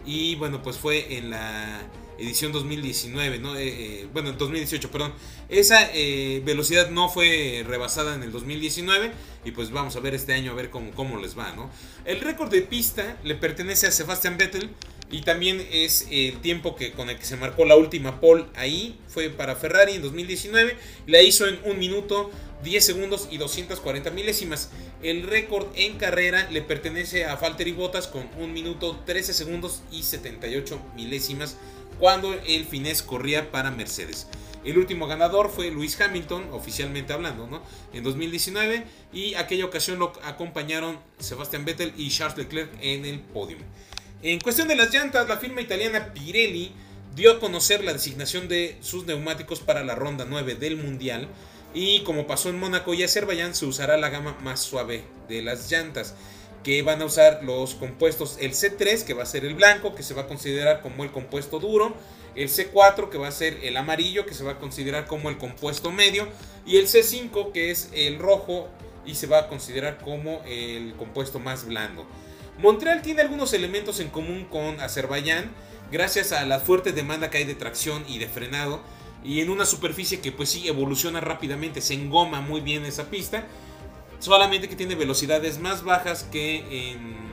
y 0.05 0.35
bueno 0.35 0.61
pues 0.61 0.77
fue 0.77 1.17
en 1.17 1.29
la 1.29 1.81
edición 2.17 2.51
2019, 2.51 3.39
¿no? 3.39 3.57
Eh, 3.57 3.67
eh, 3.67 4.07
bueno, 4.13 4.29
en 4.29 4.37
2018, 4.37 4.89
perdón. 4.89 5.13
Esa 5.49 5.89
eh, 5.93 6.41
velocidad 6.45 6.89
no 6.89 7.09
fue 7.09 7.63
rebasada 7.67 8.15
en 8.15 8.23
el 8.23 8.31
2019 8.31 9.11
y 9.43 9.51
pues 9.51 9.71
vamos 9.71 9.95
a 9.97 9.99
ver 9.99 10.15
este 10.15 10.33
año 10.33 10.51
a 10.51 10.55
ver 10.55 10.69
cómo, 10.69 10.91
cómo 10.91 11.17
les 11.17 11.37
va, 11.37 11.51
¿no? 11.53 11.69
El 12.05 12.21
récord 12.21 12.49
de 12.49 12.61
pista 12.61 13.17
le 13.23 13.35
pertenece 13.35 13.87
a 13.87 13.91
Sebastian 13.91 14.37
Vettel 14.37 14.69
y 15.11 15.21
también 15.21 15.65
es 15.71 16.07
el 16.09 16.39
tiempo 16.41 16.75
que, 16.75 16.91
con 16.91 17.09
el 17.09 17.17
que 17.17 17.25
se 17.25 17.37
marcó 17.37 17.65
la 17.65 17.75
última 17.75 18.19
pole 18.19 18.45
ahí, 18.55 18.99
fue 19.07 19.29
para 19.29 19.55
Ferrari 19.55 19.93
en 19.93 20.01
2019, 20.01 20.77
la 21.07 21.21
hizo 21.21 21.47
en 21.47 21.59
1 21.63 21.75
minuto 21.75 22.31
10 22.63 22.83
segundos 22.83 23.27
y 23.31 23.37
240 23.37 24.09
milésimas. 24.11 24.71
El 25.03 25.23
récord 25.23 25.67
en 25.75 25.97
carrera 25.97 26.49
le 26.49 26.61
pertenece 26.61 27.25
a 27.25 27.35
Valtteri 27.35 27.71
Bottas 27.71 28.07
con 28.07 28.27
1 28.37 28.47
minuto 28.47 28.99
13 29.05 29.33
segundos 29.33 29.83
y 29.91 30.03
78 30.03 30.81
milésimas 30.95 31.57
cuando 31.99 32.33
el 32.33 32.65
finés 32.65 33.01
corría 33.01 33.51
para 33.51 33.71
Mercedes. 33.71 34.27
El 34.65 34.79
último 34.79 35.05
ganador 35.05 35.51
fue 35.51 35.69
Lewis 35.69 36.01
Hamilton, 36.01 36.49
oficialmente 36.51 37.13
hablando, 37.13 37.45
¿no? 37.45 37.61
En 37.93 38.03
2019 38.03 38.83
y 39.13 39.35
aquella 39.35 39.65
ocasión 39.65 39.99
lo 39.99 40.11
acompañaron 40.23 40.97
Sebastian 41.19 41.65
Vettel 41.65 41.93
y 41.95 42.09
Charles 42.09 42.37
Leclerc 42.37 42.71
en 42.81 43.05
el 43.05 43.19
podio. 43.19 43.57
En 44.27 44.39
cuestión 44.39 44.67
de 44.67 44.75
las 44.75 44.91
llantas, 44.91 45.29
la 45.29 45.37
firma 45.37 45.61
italiana 45.61 46.11
Pirelli 46.11 46.71
dio 47.15 47.33
a 47.33 47.39
conocer 47.39 47.83
la 47.83 47.93
designación 47.93 48.47
de 48.47 48.75
sus 48.81 49.05
neumáticos 49.05 49.59
para 49.59 49.83
la 49.83 49.93
ronda 49.93 50.25
9 50.27 50.55
del 50.55 50.77
Mundial 50.77 51.27
y 51.75 51.99
como 52.05 52.25
pasó 52.25 52.49
en 52.49 52.59
Mónaco 52.59 52.95
y 52.95 53.03
Azerbaiyán 53.03 53.53
se 53.53 53.67
usará 53.67 53.97
la 53.97 54.09
gama 54.09 54.35
más 54.41 54.61
suave 54.61 55.03
de 55.29 55.43
las 55.43 55.69
llantas 55.69 56.15
que 56.63 56.81
van 56.81 57.03
a 57.03 57.05
usar 57.05 57.43
los 57.43 57.75
compuestos 57.75 58.39
el 58.41 58.53
C3 58.53 59.03
que 59.03 59.13
va 59.13 59.21
a 59.21 59.27
ser 59.27 59.45
el 59.45 59.53
blanco 59.53 59.93
que 59.93 60.01
se 60.01 60.15
va 60.15 60.23
a 60.23 60.27
considerar 60.27 60.81
como 60.81 61.03
el 61.03 61.11
compuesto 61.11 61.59
duro 61.59 61.93
el 62.33 62.49
C4 62.49 63.09
que 63.09 63.19
va 63.19 63.27
a 63.27 63.31
ser 63.31 63.59
el 63.61 63.77
amarillo 63.77 64.25
que 64.25 64.33
se 64.33 64.43
va 64.43 64.53
a 64.53 64.57
considerar 64.57 65.05
como 65.05 65.29
el 65.29 65.37
compuesto 65.37 65.91
medio 65.91 66.27
y 66.65 66.77
el 66.77 66.87
C5 66.87 67.51
que 67.51 67.69
es 67.69 67.89
el 67.93 68.17
rojo 68.17 68.69
y 69.05 69.13
se 69.13 69.27
va 69.27 69.37
a 69.37 69.47
considerar 69.49 69.99
como 69.99 70.41
el 70.47 70.95
compuesto 70.95 71.37
más 71.37 71.67
blando. 71.67 72.07
Montreal 72.57 73.01
tiene 73.01 73.21
algunos 73.21 73.53
elementos 73.53 73.99
en 73.99 74.09
común 74.09 74.45
con 74.49 74.79
Azerbaiyán 74.79 75.51
gracias 75.91 76.31
a 76.31 76.45
la 76.45 76.59
fuerte 76.59 76.91
demanda 76.91 77.29
que 77.29 77.39
hay 77.39 77.45
de 77.45 77.55
tracción 77.55 78.03
y 78.07 78.17
de 78.17 78.27
frenado 78.27 78.81
y 79.23 79.41
en 79.41 79.49
una 79.49 79.65
superficie 79.65 80.19
que 80.19 80.31
pues 80.31 80.49
sí 80.49 80.67
evoluciona 80.67 81.19
rápidamente, 81.19 81.81
se 81.81 81.95
engoma 81.95 82.41
muy 82.41 82.61
bien 82.61 82.85
esa 82.85 83.09
pista 83.09 83.45
Solamente 84.19 84.69
que 84.69 84.75
tiene 84.75 84.95
velocidades 84.95 85.59
más 85.59 85.83
bajas 85.83 86.23
que 86.23 86.91
en, 86.91 87.25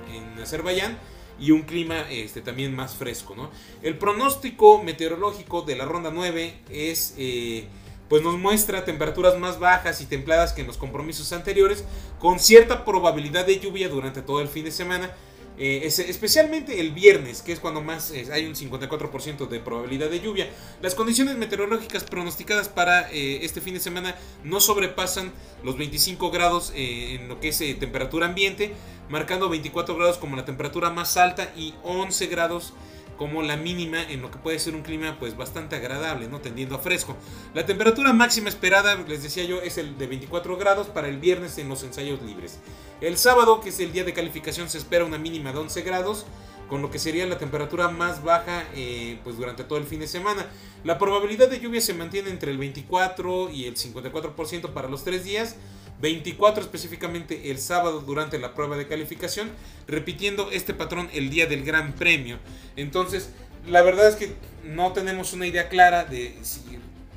Azerbaiyán 0.42 0.98
y 1.38 1.52
un 1.52 1.62
clima 1.62 2.00
este, 2.10 2.40
también 2.40 2.74
más 2.74 2.96
fresco. 2.96 3.36
¿no? 3.36 3.50
El 3.80 3.96
pronóstico 3.96 4.82
meteorológico 4.82 5.62
de 5.62 5.76
la 5.76 5.84
ronda 5.84 6.10
9 6.12 6.54
es, 6.68 7.14
eh, 7.16 7.66
pues 8.12 8.22
nos 8.22 8.38
muestra 8.38 8.84
temperaturas 8.84 9.38
más 9.38 9.58
bajas 9.58 10.02
y 10.02 10.04
templadas 10.04 10.52
que 10.52 10.60
en 10.60 10.66
los 10.66 10.76
compromisos 10.76 11.32
anteriores, 11.32 11.82
con 12.18 12.40
cierta 12.40 12.84
probabilidad 12.84 13.46
de 13.46 13.58
lluvia 13.58 13.88
durante 13.88 14.20
todo 14.20 14.42
el 14.42 14.48
fin 14.48 14.66
de 14.66 14.70
semana. 14.70 15.10
eh, 15.56 15.80
especialmente 15.86 16.78
el 16.78 16.90
viernes, 16.90 17.40
que 17.40 17.52
es 17.52 17.58
cuando 17.58 17.80
más 17.80 18.10
eh, 18.10 18.28
hay 18.30 18.44
un 18.44 18.54
54% 18.54 19.48
de 19.48 19.60
probabilidad 19.60 20.10
de 20.10 20.20
lluvia. 20.20 20.50
Las 20.82 20.94
condiciones 20.94 21.36
meteorológicas 21.36 22.04
pronosticadas 22.04 22.68
para 22.68 23.10
eh, 23.10 23.46
este 23.46 23.62
fin 23.62 23.72
de 23.72 23.80
semana 23.80 24.14
no 24.44 24.60
sobrepasan 24.60 25.32
los 25.64 25.78
25 25.78 26.30
grados 26.30 26.70
en 26.74 27.28
lo 27.28 27.40
que 27.40 27.48
es 27.48 27.58
temperatura 27.80 28.26
ambiente, 28.26 28.74
marcando 29.08 29.48
24 29.48 29.96
grados 29.96 30.18
como 30.18 30.36
la 30.36 30.44
temperatura 30.44 30.90
más 30.90 31.16
alta 31.16 31.50
y 31.56 31.72
11 31.82 32.26
grados 32.26 32.74
como 33.22 33.40
la 33.40 33.56
mínima 33.56 34.02
en 34.02 34.20
lo 34.20 34.32
que 34.32 34.38
puede 34.38 34.58
ser 34.58 34.74
un 34.74 34.82
clima 34.82 35.16
pues 35.20 35.36
bastante 35.36 35.76
agradable, 35.76 36.26
¿no? 36.26 36.40
Tendiendo 36.40 36.74
a 36.74 36.80
fresco. 36.80 37.16
La 37.54 37.64
temperatura 37.64 38.12
máxima 38.12 38.48
esperada, 38.48 38.96
les 38.96 39.22
decía 39.22 39.44
yo, 39.44 39.62
es 39.62 39.78
el 39.78 39.96
de 39.96 40.08
24 40.08 40.56
grados 40.56 40.88
para 40.88 41.06
el 41.06 41.18
viernes 41.18 41.56
en 41.58 41.68
los 41.68 41.84
ensayos 41.84 42.20
libres. 42.20 42.58
El 43.00 43.16
sábado, 43.16 43.60
que 43.60 43.68
es 43.68 43.78
el 43.78 43.92
día 43.92 44.02
de 44.02 44.12
calificación, 44.12 44.68
se 44.68 44.78
espera 44.78 45.04
una 45.04 45.18
mínima 45.18 45.52
de 45.52 45.58
11 45.60 45.82
grados, 45.82 46.26
con 46.68 46.82
lo 46.82 46.90
que 46.90 46.98
sería 46.98 47.24
la 47.28 47.38
temperatura 47.38 47.86
más 47.90 48.24
baja 48.24 48.64
eh, 48.74 49.20
pues 49.22 49.36
durante 49.36 49.62
todo 49.62 49.78
el 49.78 49.84
fin 49.84 50.00
de 50.00 50.08
semana. 50.08 50.44
La 50.82 50.98
probabilidad 50.98 51.48
de 51.48 51.60
lluvia 51.60 51.80
se 51.80 51.94
mantiene 51.94 52.28
entre 52.28 52.50
el 52.50 52.58
24 52.58 53.50
y 53.50 53.66
el 53.66 53.76
54% 53.76 54.72
para 54.72 54.88
los 54.88 55.04
tres 55.04 55.22
días. 55.22 55.54
24 56.02 56.62
específicamente 56.62 57.50
el 57.50 57.58
sábado 57.58 58.00
durante 58.00 58.38
la 58.38 58.54
prueba 58.54 58.76
de 58.76 58.88
calificación, 58.88 59.50
repitiendo 59.86 60.50
este 60.50 60.74
patrón 60.74 61.08
el 61.14 61.30
día 61.30 61.46
del 61.46 61.64
Gran 61.64 61.92
Premio. 61.92 62.38
Entonces, 62.76 63.30
la 63.68 63.82
verdad 63.82 64.08
es 64.08 64.16
que 64.16 64.32
no 64.64 64.92
tenemos 64.92 65.32
una 65.32 65.46
idea 65.46 65.68
clara 65.68 66.04
de 66.04 66.36
si 66.42 66.60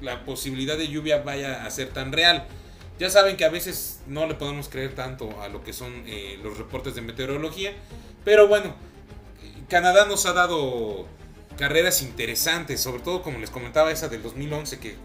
la 0.02 0.24
posibilidad 0.24 0.78
de 0.78 0.88
lluvia 0.88 1.24
vaya 1.24 1.66
a 1.66 1.72
ser 1.72 1.90
tan 1.90 2.12
real. 2.12 2.46
Ya 3.00 3.10
saben 3.10 3.38
que 3.38 3.44
a 3.44 3.50
veces 3.50 4.02
no 4.08 4.28
le 4.28 4.36
podemos 4.36 4.70
creer 4.70 4.94
tanto 4.94 5.42
a 5.42 5.50
lo 5.50 5.64
que 5.64 5.74
son 5.74 6.04
eh, 6.06 6.40
los 6.44 6.58
reportes 6.58 6.94
de 6.94 7.02
meteorología, 7.02 7.74
pero 8.24 8.48
bueno, 8.48 8.76
Canadá 9.68 10.06
nos 10.06 10.28
ha 10.28 10.34
dado 10.34 11.08
carreras 11.58 12.04
interesantes, 12.04 12.82
sobre 12.82 13.02
todo 13.02 13.24
como 13.24 13.40
les 13.40 13.50
comentaba 13.50 13.92
esa 13.92 14.10
del 14.10 14.22
2011 14.22 14.80
que 14.80 14.96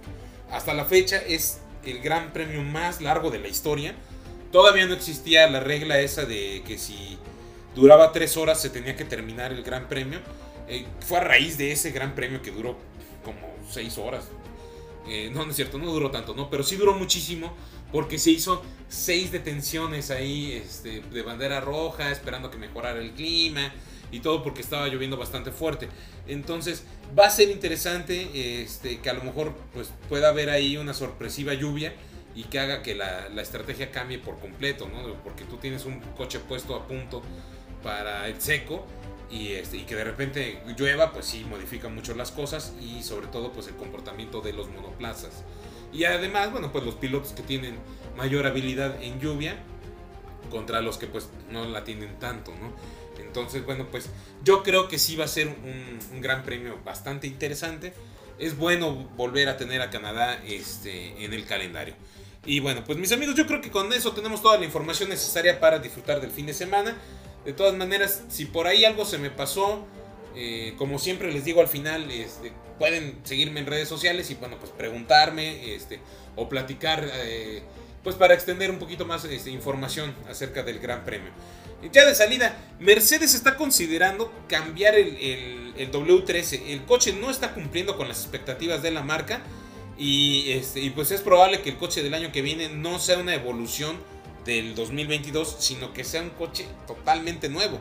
hasta 0.50 0.74
la 0.74 0.84
fecha 0.84 1.16
es 1.16 1.60
el 1.84 2.00
gran 2.00 2.32
premio 2.32 2.62
más 2.62 3.00
largo 3.00 3.30
de 3.30 3.38
la 3.38 3.48
historia. 3.48 3.94
Todavía 4.52 4.86
no 4.86 4.94
existía 4.94 5.48
la 5.48 5.60
regla 5.60 6.00
esa 6.00 6.24
de 6.24 6.62
que 6.66 6.78
si 6.78 7.18
duraba 7.74 8.12
tres 8.12 8.36
horas 8.36 8.60
se 8.60 8.70
tenía 8.70 8.96
que 8.96 9.04
terminar 9.04 9.52
el 9.52 9.62
gran 9.62 9.88
premio. 9.88 10.20
Eh, 10.68 10.86
fue 11.00 11.18
a 11.18 11.22
raíz 11.22 11.58
de 11.58 11.72
ese 11.72 11.90
gran 11.90 12.14
premio 12.14 12.42
que 12.42 12.50
duró 12.50 12.76
como 13.24 13.54
seis 13.70 13.98
horas. 13.98 14.28
Eh, 15.08 15.30
no, 15.32 15.44
no 15.44 15.50
es 15.50 15.56
cierto, 15.56 15.78
no 15.78 15.86
duró 15.86 16.10
tanto, 16.10 16.34
¿no? 16.34 16.50
Pero 16.50 16.62
sí 16.62 16.76
duró 16.76 16.94
muchísimo 16.94 17.52
porque 17.92 18.18
se 18.18 18.30
hizo 18.30 18.62
seis 18.88 19.32
detenciones 19.32 20.10
ahí 20.10 20.52
este, 20.52 21.00
de 21.00 21.22
bandera 21.22 21.60
roja, 21.60 22.10
esperando 22.10 22.50
que 22.50 22.58
mejorara 22.58 23.00
el 23.00 23.12
clima 23.12 23.72
y 24.10 24.20
todo 24.20 24.42
porque 24.42 24.60
estaba 24.60 24.88
lloviendo 24.88 25.16
bastante 25.16 25.50
fuerte. 25.50 25.88
Entonces 26.26 26.84
va 27.18 27.26
a 27.26 27.30
ser 27.30 27.50
interesante 27.50 28.62
este, 28.62 29.00
que 29.00 29.10
a 29.10 29.14
lo 29.14 29.24
mejor 29.24 29.54
pues, 29.72 29.92
pueda 30.08 30.28
haber 30.28 30.50
ahí 30.50 30.76
una 30.76 30.94
sorpresiva 30.94 31.54
lluvia 31.54 31.94
y 32.34 32.44
que 32.44 32.60
haga 32.60 32.82
que 32.82 32.94
la, 32.94 33.26
estrategia 33.40 33.90
cambie 33.90 34.18
por 34.18 34.38
completo, 34.38 34.88
¿no? 34.88 35.14
Porque 35.24 35.44
tú 35.44 35.56
tienes 35.56 35.84
un 35.84 36.00
coche 36.16 36.38
puesto 36.38 36.74
a 36.76 36.86
punto 36.86 37.22
para 37.82 38.28
el 38.28 38.40
seco 38.40 38.86
y, 39.30 39.52
este, 39.52 39.84
que 39.84 39.94
de 39.94 40.04
repente 40.04 40.62
llueva, 40.76 41.12
pues 41.12 41.26
sí 41.26 41.44
modifica 41.48 41.88
mucho 41.88 42.14
las 42.14 42.30
cosas 42.30 42.72
y 42.80 43.02
sobre 43.02 43.26
todo 43.28 43.52
pues 43.52 43.66
el 43.68 43.76
comportamiento 43.76 44.40
de 44.40 44.52
los 44.52 44.68
monoplazas. 44.68 45.44
Y 45.92 46.04
además, 46.04 46.52
bueno, 46.52 46.70
pues 46.70 46.84
los 46.84 46.94
pilotos 46.94 47.32
que 47.32 47.42
tienen 47.42 47.76
mayor 48.16 48.46
habilidad 48.46 49.02
en 49.02 49.20
lluvia 49.20 49.56
contra 50.50 50.80
los 50.80 50.98
que 50.98 51.06
pues 51.06 51.28
no 51.50 51.64
la 51.64 51.84
tienen 51.84 52.18
tanto, 52.18 52.52
¿no? 52.52 52.72
Entonces, 53.20 53.64
bueno, 53.64 53.86
pues 53.90 54.08
yo 54.44 54.62
creo 54.62 54.88
que 54.88 54.98
sí 54.98 55.16
va 55.16 55.24
a 55.24 55.28
ser 55.28 55.48
un, 55.48 56.20
gran 56.20 56.42
premio 56.42 56.78
bastante 56.84 57.26
interesante. 57.26 57.92
Es 58.38 58.56
bueno 58.56 58.92
volver 59.16 59.48
a 59.48 59.56
tener 59.56 59.82
a 59.82 59.90
Canadá 59.90 60.40
este, 60.46 61.24
en 61.24 61.32
el 61.34 61.46
calendario. 61.46 61.94
Y 62.44 62.60
bueno, 62.60 62.82
pues 62.84 62.98
mis 62.98 63.12
amigos, 63.12 63.34
yo 63.34 63.46
creo 63.46 63.60
que 63.60 63.70
con 63.70 63.92
eso 63.92 64.12
tenemos 64.12 64.40
toda 64.40 64.58
la 64.58 64.64
información 64.64 65.10
necesaria 65.10 65.60
para 65.60 65.78
disfrutar 65.78 66.20
del 66.20 66.30
fin 66.30 66.46
de 66.46 66.54
semana. 66.54 66.96
De 67.44 67.52
todas 67.52 67.74
maneras, 67.74 68.24
si 68.28 68.46
por 68.46 68.66
ahí 68.66 68.84
algo 68.84 69.04
se 69.04 69.18
me 69.18 69.30
pasó, 69.30 69.86
eh, 70.34 70.74
como 70.78 70.98
siempre 70.98 71.32
les 71.32 71.44
digo 71.44 71.60
al 71.60 71.68
final, 71.68 72.10
este, 72.10 72.52
pueden 72.78 73.18
seguirme 73.24 73.60
en 73.60 73.66
redes 73.66 73.88
sociales 73.88 74.30
y 74.30 74.34
bueno, 74.34 74.56
pues 74.58 74.72
preguntarme 74.72 75.74
este, 75.74 76.00
o 76.36 76.48
platicar, 76.48 77.08
eh, 77.12 77.62
pues 78.02 78.16
para 78.16 78.34
extender 78.34 78.70
un 78.70 78.78
poquito 78.78 79.04
más 79.04 79.24
este, 79.24 79.50
información 79.50 80.14
acerca 80.28 80.62
del 80.62 80.78
Gran 80.78 81.04
Premio. 81.04 81.30
Ya 81.92 82.04
de 82.04 82.14
salida, 82.14 82.56
Mercedes 82.78 83.34
está 83.34 83.56
considerando 83.56 84.32
cambiar 84.48 84.94
el, 84.94 85.74
W13. 85.74 86.62
El 86.68 86.84
coche 86.84 87.14
no 87.14 87.30
está 87.30 87.54
cumpliendo 87.54 87.96
con 87.96 88.06
las 88.06 88.20
expectativas 88.20 88.82
de 88.82 88.90
la 88.90 89.02
marca. 89.02 89.40
Y, 89.96 90.50
este, 90.52 90.80
y 90.80 90.90
pues 90.90 91.10
es 91.10 91.20
probable 91.20 91.62
que 91.62 91.70
el 91.70 91.76
coche 91.76 92.02
del 92.02 92.14
año 92.14 92.32
que 92.32 92.42
viene 92.42 92.68
no 92.68 92.98
sea 92.98 93.18
una 93.18 93.34
evolución 93.34 93.96
del 94.44 94.74
2022, 94.74 95.56
sino 95.58 95.92
que 95.92 96.04
sea 96.04 96.22
un 96.22 96.30
coche 96.30 96.66
totalmente 96.86 97.48
nuevo. 97.48 97.78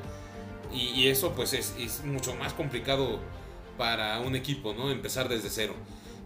Y, 0.73 1.07
eso 1.07 1.33
pues 1.33 1.53
es, 1.53 2.03
mucho 2.05 2.35
más 2.35 2.53
complicado 2.53 3.19
para 3.77 4.19
un 4.19 4.35
equipo, 4.35 4.73
¿no? 4.73 4.91
Empezar 4.91 5.27
desde 5.27 5.49
cero. 5.49 5.73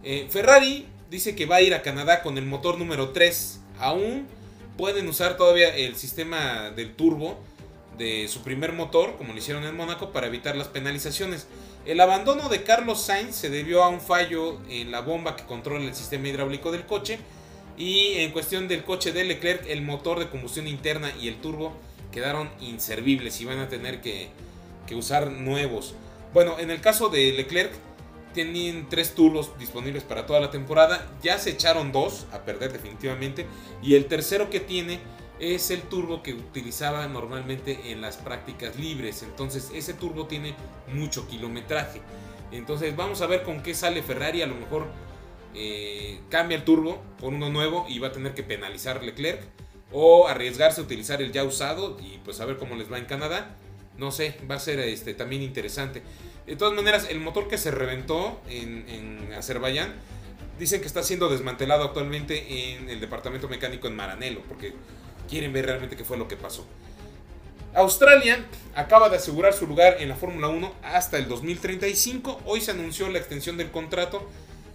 Eh, 0.02 0.26
Ferrari 0.30 0.86
dice 1.10 1.34
que 1.34 1.46
va 1.46 1.56
a 1.56 1.62
ir 1.62 1.74
a 1.74 1.82
Canadá 1.82 2.22
con 2.22 2.38
el 2.38 2.44
motor 2.44 2.78
número 2.78 3.10
3. 3.10 3.60
Aún 3.78 4.26
pueden 4.76 5.08
usar 5.08 5.36
todavía 5.36 5.74
el 5.74 5.96
sistema 5.96 6.70
del 6.70 6.94
turbo 6.94 7.40
de 7.98 8.28
su 8.28 8.42
primer 8.42 8.72
motor, 8.72 9.16
como 9.16 9.32
lo 9.32 9.38
hicieron 9.38 9.64
en 9.64 9.76
Mónaco, 9.76 10.10
para 10.10 10.26
evitar 10.26 10.56
las 10.56 10.68
penalizaciones. 10.68 11.46
El 11.86 12.00
abandono 12.00 12.48
de 12.48 12.62
Carlos 12.62 13.02
Sainz 13.02 13.36
se 13.36 13.50
debió 13.50 13.82
a 13.82 13.88
un 13.88 14.00
fallo 14.00 14.58
en 14.68 14.90
la 14.90 15.00
bomba 15.00 15.36
que 15.36 15.44
controla 15.44 15.84
el 15.84 15.94
sistema 15.94 16.28
hidráulico 16.28 16.72
del 16.72 16.86
coche. 16.86 17.18
Y 17.76 18.14
en 18.18 18.30
cuestión 18.32 18.68
del 18.68 18.84
coche 18.84 19.12
de 19.12 19.24
Leclerc, 19.24 19.66
el 19.68 19.82
motor 19.82 20.18
de 20.18 20.28
combustión 20.28 20.68
interna 20.68 21.12
y 21.20 21.28
el 21.28 21.36
turbo 21.40 21.72
quedaron 22.12 22.48
inservibles 22.60 23.40
y 23.40 23.44
van 23.44 23.58
a 23.58 23.68
tener 23.68 24.00
que, 24.00 24.28
que 24.86 24.94
usar 24.94 25.30
nuevos. 25.30 25.94
Bueno, 26.32 26.58
en 26.58 26.70
el 26.70 26.80
caso 26.80 27.08
de 27.08 27.32
Leclerc, 27.32 27.72
tienen 28.32 28.88
tres 28.88 29.14
turbos 29.14 29.56
disponibles 29.58 30.02
para 30.02 30.26
toda 30.26 30.40
la 30.40 30.50
temporada. 30.50 31.06
Ya 31.22 31.38
se 31.38 31.50
echaron 31.50 31.92
dos 31.92 32.26
a 32.32 32.40
perder 32.40 32.72
definitivamente. 32.72 33.46
Y 33.82 33.94
el 33.94 34.06
tercero 34.06 34.50
que 34.50 34.60
tiene 34.60 34.98
es 35.40 35.70
el 35.70 35.82
turbo 35.82 36.22
que 36.22 36.34
utilizaba 36.34 37.06
normalmente 37.08 37.90
en 37.92 38.00
las 38.00 38.16
prácticas 38.16 38.76
libres. 38.78 39.22
Entonces 39.22 39.70
ese 39.74 39.94
turbo 39.94 40.26
tiene 40.26 40.54
mucho 40.92 41.26
kilometraje. 41.28 42.00
Entonces 42.52 42.94
vamos 42.96 43.20
a 43.20 43.26
ver 43.26 43.42
con 43.42 43.62
qué 43.62 43.74
sale 43.74 44.02
Ferrari. 44.02 44.42
A 44.42 44.46
lo 44.46 44.54
mejor 44.54 44.86
eh, 45.54 46.20
cambia 46.30 46.56
el 46.56 46.64
turbo 46.64 47.02
por 47.20 47.32
uno 47.32 47.50
nuevo 47.50 47.86
y 47.88 47.98
va 47.98 48.08
a 48.08 48.12
tener 48.12 48.34
que 48.34 48.42
penalizar 48.42 49.02
Leclerc. 49.02 49.42
O 49.92 50.26
arriesgarse 50.26 50.80
a 50.80 50.84
utilizar 50.84 51.22
el 51.22 51.30
ya 51.30 51.44
usado 51.44 51.96
y 52.00 52.18
pues 52.24 52.40
a 52.40 52.44
ver 52.44 52.56
cómo 52.56 52.74
les 52.74 52.90
va 52.90 52.98
en 52.98 53.04
Canadá. 53.04 53.56
No 53.96 54.10
sé, 54.10 54.36
va 54.50 54.56
a 54.56 54.60
ser 54.60 54.80
este, 54.80 55.14
también 55.14 55.42
interesante. 55.42 56.02
De 56.46 56.56
todas 56.56 56.74
maneras, 56.74 57.06
el 57.10 57.20
motor 57.20 57.48
que 57.48 57.58
se 57.58 57.70
reventó 57.70 58.40
en, 58.48 59.32
Azerbaiyán 59.36 59.94
dicen 60.58 60.80
que 60.80 60.86
está 60.86 61.02
siendo 61.02 61.28
desmantelado 61.28 61.84
actualmente 61.84 62.74
en 62.74 62.88
el 62.88 63.00
departamento 63.00 63.48
mecánico 63.48 63.86
en 63.86 63.96
Maranelo. 63.96 64.40
Porque 64.42 64.74
quieren 65.28 65.52
ver 65.52 65.66
realmente 65.66 65.96
qué 65.96 66.04
fue 66.04 66.16
lo 66.16 66.28
que 66.28 66.36
pasó. 66.36 66.66
Australia 67.74 68.44
acaba 68.76 69.08
de 69.08 69.16
asegurar 69.16 69.52
su 69.52 69.66
lugar 69.66 69.96
en 69.98 70.08
la 70.08 70.14
Fórmula 70.14 70.48
1 70.48 70.72
hasta 70.84 71.18
el 71.18 71.28
2035. 71.28 72.42
Hoy 72.46 72.60
se 72.60 72.70
anunció 72.70 73.08
la 73.08 73.18
extensión 73.18 73.56
del 73.56 73.70
contrato 73.70 74.28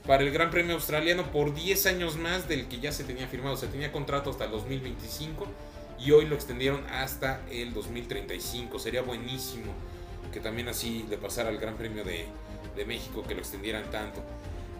para 0.06 0.24
el 0.24 0.32
Gran 0.32 0.52
Premio 0.52 0.76
Australiano 0.76 1.32
por 1.32 1.54
10 1.54 1.86
años 1.86 2.18
más 2.18 2.50
del 2.50 2.68
que 2.68 2.80
ya 2.80 2.92
se 2.92 3.06
tenía 3.06 3.28
firmado. 3.28 3.56
Se 3.56 3.68
tenía 3.68 3.92
contrato 3.94 4.32
hasta 4.32 4.46
el 4.46 4.52
2025 4.52 5.48
y 5.98 6.12
hoy 6.12 6.26
lo 6.26 6.36
extendieron 6.36 6.86
hasta 6.88 7.42
el 7.50 7.74
2035. 7.74 8.80
Sería 8.80 9.02
buenísimo 9.02 9.72
que 10.34 10.42
también 10.42 10.68
así 10.68 11.06
le 11.10 11.18
pasara 11.18 11.50
al 11.50 11.58
Gran 11.58 11.76
Premio 11.76 12.04
de, 12.04 12.26
de 12.76 12.86
México, 12.86 13.24
que 13.26 13.34
lo 13.34 13.40
extendieran 13.40 13.90
tanto. 13.92 14.22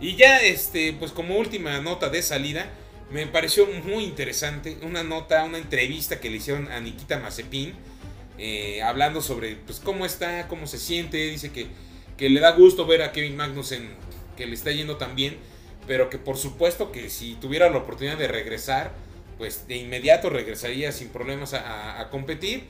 Y 0.02 0.16
ya, 0.16 0.40
este, 0.42 0.94
pues 0.94 1.12
como 1.12 1.38
última 1.38 1.80
nota 1.80 2.10
de 2.10 2.22
salida, 2.22 2.68
me 3.12 3.26
pareció 3.28 3.66
muy 3.66 4.04
interesante 4.04 4.78
una 4.82 5.04
nota, 5.04 5.44
una 5.44 5.58
entrevista 5.58 6.20
que 6.20 6.30
le 6.30 6.38
hicieron 6.38 6.72
a 6.72 6.80
Nikita 6.80 7.20
Mazepin, 7.20 7.74
eh, 8.38 8.82
hablando 8.84 9.22
sobre 9.22 9.56
pues, 9.56 9.80
cómo 9.80 10.06
está, 10.06 10.48
cómo 10.48 10.68
se 10.68 10.78
siente. 10.78 11.18
Dice 11.18 11.52
que, 11.52 11.68
que 12.18 12.30
le 12.30 12.40
da 12.40 12.52
gusto 12.52 12.86
ver 12.86 13.02
a 13.02 13.12
Kevin 13.12 13.36
Magnussen 13.36 13.90
que 14.38 14.46
le 14.46 14.54
está 14.54 14.72
yendo 14.72 14.96
tan 14.96 15.16
bien, 15.16 15.38
pero 15.86 16.10
que 16.10 16.18
por 16.18 16.38
supuesto 16.38 16.92
que 16.92 17.10
si 17.10 17.36
tuviera 17.36 17.70
la 17.70 17.78
oportunidad 17.78 18.18
de 18.18 18.28
regresar, 18.28 18.94
pues 19.38 19.68
de 19.68 19.78
inmediato 19.78 20.30
regresaría 20.30 20.92
sin 20.92 21.10
problemas 21.10 21.54
a, 21.54 22.08
competir. 22.12 22.64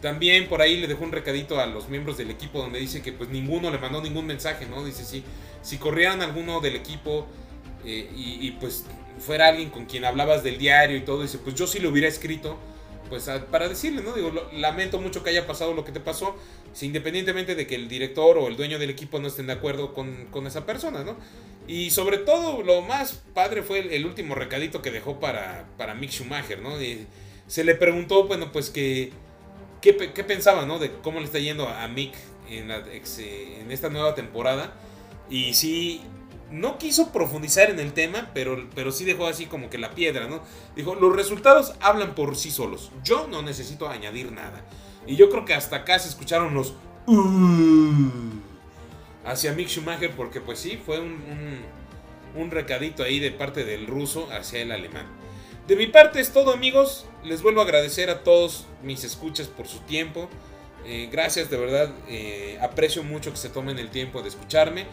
También 0.00 0.48
por 0.48 0.62
ahí 0.62 0.78
le 0.78 0.88
dejó 0.88 1.04
un 1.04 1.12
recadito 1.12 1.60
a 1.60 1.66
los 1.66 1.88
miembros 1.88 2.16
del 2.16 2.30
equipo 2.30 2.58
donde 2.58 2.80
dice 2.80 3.02
que 3.02 3.12
pues 3.12 3.28
ninguno 3.28 3.70
le 3.70 3.78
mandó 3.78 4.02
ningún 4.02 4.26
mensaje, 4.26 4.66
¿no? 4.66 4.84
Dice 4.84 5.04
si, 5.04 5.22
si 5.62 5.78
corrieran 5.78 6.22
alguno 6.22 6.60
del 6.60 6.74
equipo 6.74 7.28
eh, 7.84 8.08
y, 8.14 8.50
pues 8.52 8.84
fuera 9.22 9.48
alguien 9.48 9.70
con 9.70 9.86
quien 9.86 10.04
hablabas 10.04 10.42
del 10.42 10.58
diario 10.58 10.96
y 10.96 11.02
todo, 11.02 11.22
dice, 11.22 11.38
pues 11.38 11.54
yo 11.54 11.66
sí 11.66 11.78
lo 11.78 11.90
hubiera 11.90 12.08
escrito, 12.08 12.58
pues 13.08 13.30
para 13.50 13.68
decirle, 13.68 14.02
¿no? 14.02 14.12
Digo, 14.12 14.32
lamento 14.52 14.98
mucho 14.98 15.22
que 15.22 15.30
haya 15.30 15.46
pasado 15.46 15.74
lo 15.74 15.84
que 15.84 15.92
te 15.92 16.00
pasó, 16.00 16.36
independientemente 16.80 17.54
de 17.54 17.66
que 17.66 17.74
el 17.74 17.88
director 17.88 18.38
o 18.38 18.48
el 18.48 18.56
dueño 18.56 18.78
del 18.78 18.90
equipo 18.90 19.18
no 19.18 19.28
estén 19.28 19.46
de 19.46 19.52
acuerdo 19.52 19.92
con, 19.94 20.46
esa 20.46 20.66
persona, 20.66 21.04
¿no? 21.04 21.16
Y 21.68 21.90
sobre 21.90 22.18
todo, 22.18 22.62
lo 22.62 22.82
más 22.82 23.22
padre 23.34 23.62
fue 23.62 23.94
el, 23.94 24.06
último 24.06 24.34
recadito 24.34 24.82
que 24.82 24.90
dejó 24.90 25.20
para, 25.20 25.66
para 25.76 25.94
Mick 25.94 26.10
Schumacher, 26.10 26.60
¿no? 26.60 26.72
se 27.46 27.64
le 27.64 27.74
preguntó, 27.74 28.26
bueno, 28.26 28.50
pues 28.50 28.70
que, 28.70 29.12
¿qué, 29.80 29.92
pensaba, 29.92 30.66
¿no? 30.66 30.78
De 30.78 30.90
cómo 31.02 31.20
le 31.20 31.26
está 31.26 31.38
yendo 31.38 31.68
a 31.68 31.86
Mick 31.86 32.14
en, 32.48 32.70
en 32.70 33.70
esta 33.70 33.88
nueva 33.90 34.14
temporada. 34.14 34.72
Y 35.28 35.54
sí, 35.54 36.02
no 36.52 36.78
quiso 36.78 37.12
profundizar 37.12 37.70
en 37.70 37.80
el 37.80 37.92
tema, 37.92 38.30
pero, 38.34 38.68
pero 38.74 38.92
sí 38.92 39.04
dejó 39.04 39.26
así 39.26 39.46
como 39.46 39.70
que 39.70 39.78
la 39.78 39.94
piedra, 39.94 40.28
¿no? 40.28 40.42
Dijo, 40.76 40.94
los 40.94 41.16
resultados 41.16 41.74
hablan 41.80 42.14
por 42.14 42.36
sí 42.36 42.50
solos. 42.50 42.92
Yo 43.02 43.26
no 43.26 43.42
necesito 43.42 43.88
añadir 43.88 44.32
nada. 44.32 44.64
Y 45.06 45.16
yo 45.16 45.30
creo 45.30 45.44
que 45.44 45.54
hasta 45.54 45.76
acá 45.76 45.98
se 45.98 46.08
escucharon 46.08 46.54
los... 46.54 46.74
Uh, 47.06 48.10
hacia 49.24 49.52
Mick 49.52 49.68
Schumacher, 49.68 50.12
porque 50.12 50.40
pues 50.40 50.58
sí, 50.58 50.78
fue 50.84 51.00
un, 51.00 51.64
un, 52.36 52.50
recadito 52.50 53.02
ahí 53.02 53.18
de 53.18 53.30
parte 53.30 53.64
del 53.64 53.86
ruso 53.86 54.28
hacia 54.30 54.60
el 54.60 54.72
alemán. 54.72 55.06
De 55.66 55.76
mi 55.76 55.86
parte 55.86 56.20
es 56.20 56.32
todo 56.32 56.52
amigos, 56.52 57.06
les 57.24 57.42
vuelvo 57.42 57.60
a 57.60 57.64
agradecer 57.64 58.10
a 58.10 58.22
todos 58.22 58.66
mis 58.82 59.04
escuchas 59.04 59.48
por 59.48 59.66
su 59.66 59.78
tiempo. 59.80 60.28
Eh, 60.84 61.08
gracias, 61.10 61.50
de 61.50 61.56
verdad, 61.56 61.92
eh, 62.08 62.58
aprecio 62.60 63.04
mucho 63.04 63.30
que 63.30 63.36
se 63.36 63.48
tomen 63.48 63.78
el 63.78 63.90
tiempo 63.90 64.22
de 64.22 64.28
escucharme. 64.28 64.86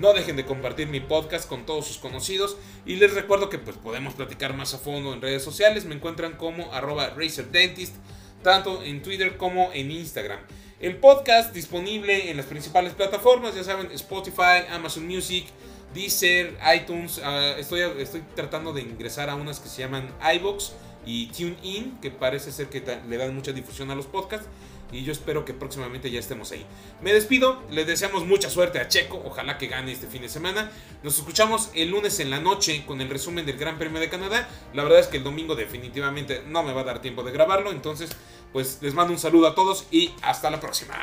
No 0.00 0.14
dejen 0.14 0.34
de 0.36 0.46
compartir 0.46 0.88
mi 0.88 1.00
podcast 1.00 1.46
con 1.46 1.66
todos 1.66 1.86
sus 1.86 1.98
conocidos 1.98 2.56
y 2.86 2.96
les 2.96 3.12
recuerdo 3.12 3.50
que 3.50 3.58
pues 3.58 3.76
podemos 3.76 4.14
platicar 4.14 4.54
más 4.54 4.72
a 4.72 4.78
fondo 4.78 5.12
en 5.12 5.20
redes 5.20 5.44
sociales. 5.44 5.84
Me 5.84 5.94
encuentran 5.94 6.38
como 6.38 6.72
arroba 6.72 7.10
RazerDentist, 7.10 7.96
tanto 8.42 8.82
en 8.82 9.02
Twitter 9.02 9.36
como 9.36 9.70
en 9.74 9.90
Instagram. 9.90 10.40
El 10.80 10.96
podcast 10.96 11.52
disponible 11.52 12.30
en 12.30 12.38
las 12.38 12.46
principales 12.46 12.94
plataformas, 12.94 13.54
ya 13.54 13.62
saben, 13.62 13.92
Spotify, 13.92 14.64
Amazon 14.70 15.06
Music, 15.06 15.44
Deezer, 15.92 16.56
iTunes. 16.74 17.20
Ah, 17.22 17.56
estoy, 17.58 17.80
estoy 17.98 18.22
tratando 18.34 18.72
de 18.72 18.80
ingresar 18.80 19.28
a 19.28 19.34
unas 19.34 19.60
que 19.60 19.68
se 19.68 19.82
llaman 19.82 20.08
iBox 20.36 20.72
y 21.04 21.26
TuneIn, 21.26 21.98
que 22.00 22.10
parece 22.10 22.52
ser 22.52 22.70
que 22.70 22.82
le 23.06 23.16
dan 23.18 23.34
mucha 23.34 23.52
difusión 23.52 23.90
a 23.90 23.94
los 23.94 24.06
podcasts 24.06 24.48
y 24.92 25.02
yo 25.02 25.12
espero 25.12 25.44
que 25.44 25.54
próximamente 25.54 26.10
ya 26.10 26.20
estemos 26.20 26.52
ahí. 26.52 26.64
Me 27.00 27.12
despido, 27.12 27.62
les 27.70 27.86
deseamos 27.86 28.26
mucha 28.26 28.50
suerte 28.50 28.78
a 28.78 28.88
Checo, 28.88 29.22
ojalá 29.24 29.58
que 29.58 29.66
gane 29.66 29.92
este 29.92 30.06
fin 30.06 30.22
de 30.22 30.28
semana. 30.28 30.70
Nos 31.02 31.18
escuchamos 31.18 31.70
el 31.74 31.90
lunes 31.90 32.20
en 32.20 32.30
la 32.30 32.40
noche 32.40 32.84
con 32.86 33.00
el 33.00 33.08
resumen 33.08 33.46
del 33.46 33.56
Gran 33.56 33.78
Premio 33.78 34.00
de 34.00 34.08
Canadá. 34.08 34.48
La 34.74 34.82
verdad 34.82 35.00
es 35.00 35.06
que 35.06 35.18
el 35.18 35.24
domingo 35.24 35.54
definitivamente 35.54 36.42
no 36.46 36.62
me 36.62 36.72
va 36.72 36.82
a 36.82 36.84
dar 36.84 37.02
tiempo 37.02 37.22
de 37.22 37.32
grabarlo, 37.32 37.70
entonces 37.70 38.10
pues 38.52 38.78
les 38.82 38.94
mando 38.94 39.12
un 39.12 39.18
saludo 39.18 39.46
a 39.46 39.54
todos 39.54 39.86
y 39.90 40.12
hasta 40.22 40.50
la 40.50 40.60
próxima. 40.60 40.94